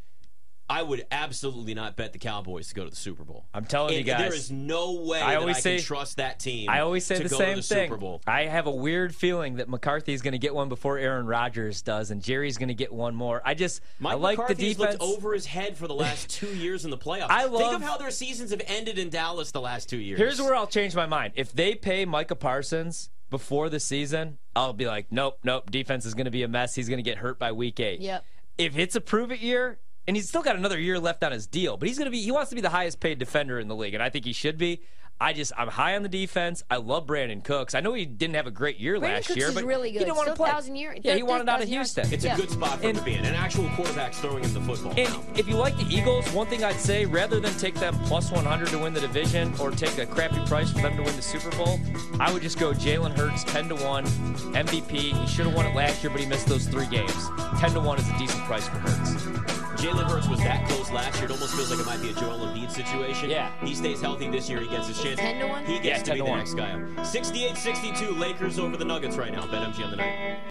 I 0.69 0.83
would 0.83 1.05
absolutely 1.11 1.73
not 1.73 1.95
bet 1.95 2.11
the 2.11 2.19
Cowboys 2.19 2.67
to 2.67 2.75
go 2.75 2.83
to 2.83 2.89
the 2.89 2.95
Super 2.95 3.23
Bowl. 3.23 3.45
I'm 3.53 3.63
telling 3.63 3.93
you 3.95 4.03
guys. 4.03 4.19
There 4.19 4.33
is 4.33 4.51
no 4.51 4.95
way 4.95 5.21
I 5.21 5.31
that 5.35 5.39
always 5.39 5.57
I 5.57 5.59
say- 5.61 5.75
can 5.77 5.85
trust 5.85 6.17
that 6.17 6.39
team 6.39 6.69
I 6.69 6.81
always 6.81 7.05
say 7.05 7.15
to 7.17 7.23
the 7.23 7.29
go 7.29 7.37
same 7.37 7.55
to 7.55 7.61
the 7.61 7.61
thing. 7.75 7.85
Super 7.89 7.97
Bowl. 7.97 8.21
I 8.27 8.43
have 8.47 8.67
a 8.67 8.71
weird 8.71 9.15
feeling 9.15 9.55
that 9.55 9.69
McCarthy 9.69 10.11
is 10.13 10.21
going 10.21 10.33
to 10.33 10.37
get 10.37 10.53
one 10.53 10.67
before 10.67 10.97
Aaron 10.97 11.25
Rodgers 11.25 11.81
does, 11.81 12.11
and 12.11 12.21
Jerry's 12.21 12.57
going 12.57 12.67
to 12.67 12.73
get 12.73 12.91
one 12.91 13.15
more. 13.15 13.41
I 13.45 13.53
just 13.53 13.81
Mike 13.99 14.13
I 14.13 14.15
like 14.17 14.37
McCarthy's 14.39 14.75
the 14.77 14.83
defense. 14.83 15.01
looked 15.01 15.17
over 15.17 15.33
his 15.33 15.45
head 15.45 15.77
for 15.77 15.87
the 15.87 15.95
last 15.95 16.29
two 16.37 16.53
years 16.53 16.83
in 16.83 16.91
the 16.91 16.97
playoffs. 16.97 17.27
I 17.29 17.45
love, 17.45 17.51
Think 17.59 17.71
love- 17.71 17.81
of 17.81 17.87
how 17.87 17.97
their 17.97 18.11
seasons 18.11 18.51
have 18.51 18.61
ended 18.67 18.97
in 18.99 19.09
Dallas 19.09 19.51
the 19.51 19.61
last 19.61 19.87
two 19.89 19.97
years. 19.97 20.19
Here's 20.19 20.41
where 20.41 20.53
I'll 20.53 20.67
change 20.67 20.95
my 20.95 21.05
mind. 21.05 21.31
If 21.37 21.53
they 21.53 21.75
pay 21.75 22.03
Micah 22.03 22.35
Parsons 22.35 23.09
before 23.29 23.69
the 23.69 23.79
season, 23.79 24.37
I'll 24.53 24.73
be 24.73 24.85
like, 24.87 25.07
nope, 25.11 25.37
nope. 25.45 25.71
Defense 25.71 26.05
is 26.05 26.13
going 26.13 26.25
to 26.25 26.31
be 26.31 26.43
a 26.43 26.47
mess. 26.49 26.75
He's 26.75 26.89
going 26.89 26.97
to 26.97 27.03
get 27.09 27.19
hurt 27.19 27.39
by 27.39 27.53
week 27.53 27.79
eight. 27.79 28.01
Yep. 28.01 28.25
If 28.57 28.77
it's 28.77 28.95
a 28.95 29.01
prove 29.01 29.31
it 29.31 29.39
year, 29.39 29.79
and 30.07 30.15
he's 30.15 30.27
still 30.27 30.41
got 30.43 30.55
another 30.55 30.79
year 30.79 30.99
left 30.99 31.23
on 31.23 31.31
his 31.31 31.47
deal, 31.47 31.77
but 31.77 31.87
he's 31.87 31.97
going 31.97 32.05
to 32.05 32.11
be. 32.11 32.21
He 32.21 32.31
wants 32.31 32.49
to 32.49 32.55
be 32.55 32.61
the 32.61 32.69
highest 32.69 32.99
paid 32.99 33.19
defender 33.19 33.59
in 33.59 33.67
the 33.67 33.75
league, 33.75 33.93
and 33.93 34.01
I 34.03 34.09
think 34.09 34.25
he 34.25 34.33
should 34.33 34.57
be. 34.57 34.81
I 35.19 35.33
just 35.33 35.51
I'm 35.57 35.67
high 35.67 35.95
on 35.95 36.03
the 36.03 36.09
defense. 36.09 36.61
I 36.69 36.75
love 36.75 37.07
Brandin 37.07 37.43
Cooks. 37.43 37.73
I 37.73 37.79
know 37.79 37.95
he 37.95 38.05
didn't 38.05 38.35
have 38.35 38.45
a 38.45 38.51
great 38.51 38.77
year 38.77 38.97
Brandin 38.97 39.01
last 39.01 39.25
Cooks 39.29 39.37
year, 39.37 39.47
is 39.47 39.55
but 39.55 39.63
really 39.63 39.89
he 39.91 39.97
didn't 39.97 40.15
want 40.15 40.27
to 40.27 40.35
play. 40.35 40.47
1,000 40.49 40.75
year- 40.75 40.95
yeah, 41.01 41.15
he 41.15 41.23
wanted 41.23 41.49
out 41.49 41.59
of 41.59 41.67
1,000 41.67 41.73
yards. 41.73 41.95
Houston. 41.95 42.13
It's 42.13 42.23
Yeah. 42.23 42.35
a 42.35 42.37
good 42.37 42.51
spot 42.51 42.77
for 42.77 42.83
him 42.83 42.89
And- 42.89 42.99
to 42.99 43.03
be 43.03 43.13
in. 43.15 43.25
An 43.25 43.33
actual 43.33 43.67
quarterback's 43.69 44.19
throwing 44.19 44.43
him 44.43 44.53
the 44.53 44.61
football. 44.61 44.93
And 44.95 45.09
now. 45.09 45.23
if 45.35 45.47
you 45.47 45.55
like 45.55 45.75
the 45.75 45.87
Eagles, 45.89 46.31
one 46.33 46.45
thing 46.45 46.63
I'd 46.63 46.75
say, 46.79 47.07
rather 47.07 47.39
than 47.39 47.51
take 47.57 47.73
them 47.73 47.97
plus 48.05 48.29
100 48.31 48.67
to 48.69 48.77
win 48.77 48.93
the 48.93 48.99
division 49.01 49.51
or 49.59 49.71
take 49.71 49.97
a 49.97 50.05
crappy 50.05 50.39
price 50.45 50.71
for 50.71 50.81
them 50.83 50.95
to 50.97 51.01
win 51.01 51.15
the 51.15 51.21
Super 51.23 51.49
Bowl, 51.57 51.79
I 52.19 52.31
would 52.31 52.43
just 52.43 52.59
go 52.59 52.71
Jalen 52.73 53.17
Hurts 53.17 53.43
10 53.45 53.69
to 53.69 53.75
1, 53.75 54.05
MVP. 54.53 55.13
He 55.13 55.25
should 55.27 55.47
have 55.47 55.55
won 55.55 55.65
it 55.65 55.73
last 55.73 56.03
year, 56.03 56.11
but 56.11 56.21
he 56.21 56.27
missed 56.27 56.45
those 56.45 56.67
three 56.67 56.85
games. 56.85 57.11
10 57.59 57.71
to 57.73 57.79
1 57.79 57.97
is 57.97 58.07
a 58.07 58.17
decent 58.19 58.43
price 58.43 58.67
for 58.67 58.77
Hurts. 58.77 59.66
Jalen 59.77 60.09
Hurts 60.09 60.27
was 60.27 60.39
that 60.39 60.67
close 60.67 60.89
last 60.91 61.15
year. 61.17 61.25
It 61.25 61.31
almost 61.31 61.53
feels 61.55 61.69
like 61.69 61.79
it 61.79 61.85
might 61.85 62.01
be 62.01 62.09
a 62.09 62.13
Joel 62.13 62.39
Embiid 62.47 62.71
situation. 62.71 63.29
Yeah. 63.29 63.51
He 63.63 63.75
stays 63.75 64.01
healthy 64.01 64.27
this 64.27 64.49
year. 64.49 64.59
He 64.59 64.67
gets 64.67 64.87
his 64.87 65.01
chance. 65.01 65.19
10 65.19 65.39
to 65.39 65.47
1? 65.47 65.65
He 65.65 65.73
gets 65.79 65.85
Yeah, 65.85 65.97
to 65.99 66.03
10 66.03 66.13
be 66.15 66.19
to 66.19 66.23
the 66.25 66.29
1. 66.31 66.37
next 66.39 66.53
guy 66.55 66.71
up. 66.71 66.79
68-62, 67.05 68.17
Lakers 68.19 68.57
over 68.57 68.75
the 68.75 68.85
Nuggets 68.85 69.17
right 69.17 69.31
now. 69.31 69.43
BetMG 69.43 69.83
on 69.83 69.91
the 69.91 69.97
night. 69.97 70.39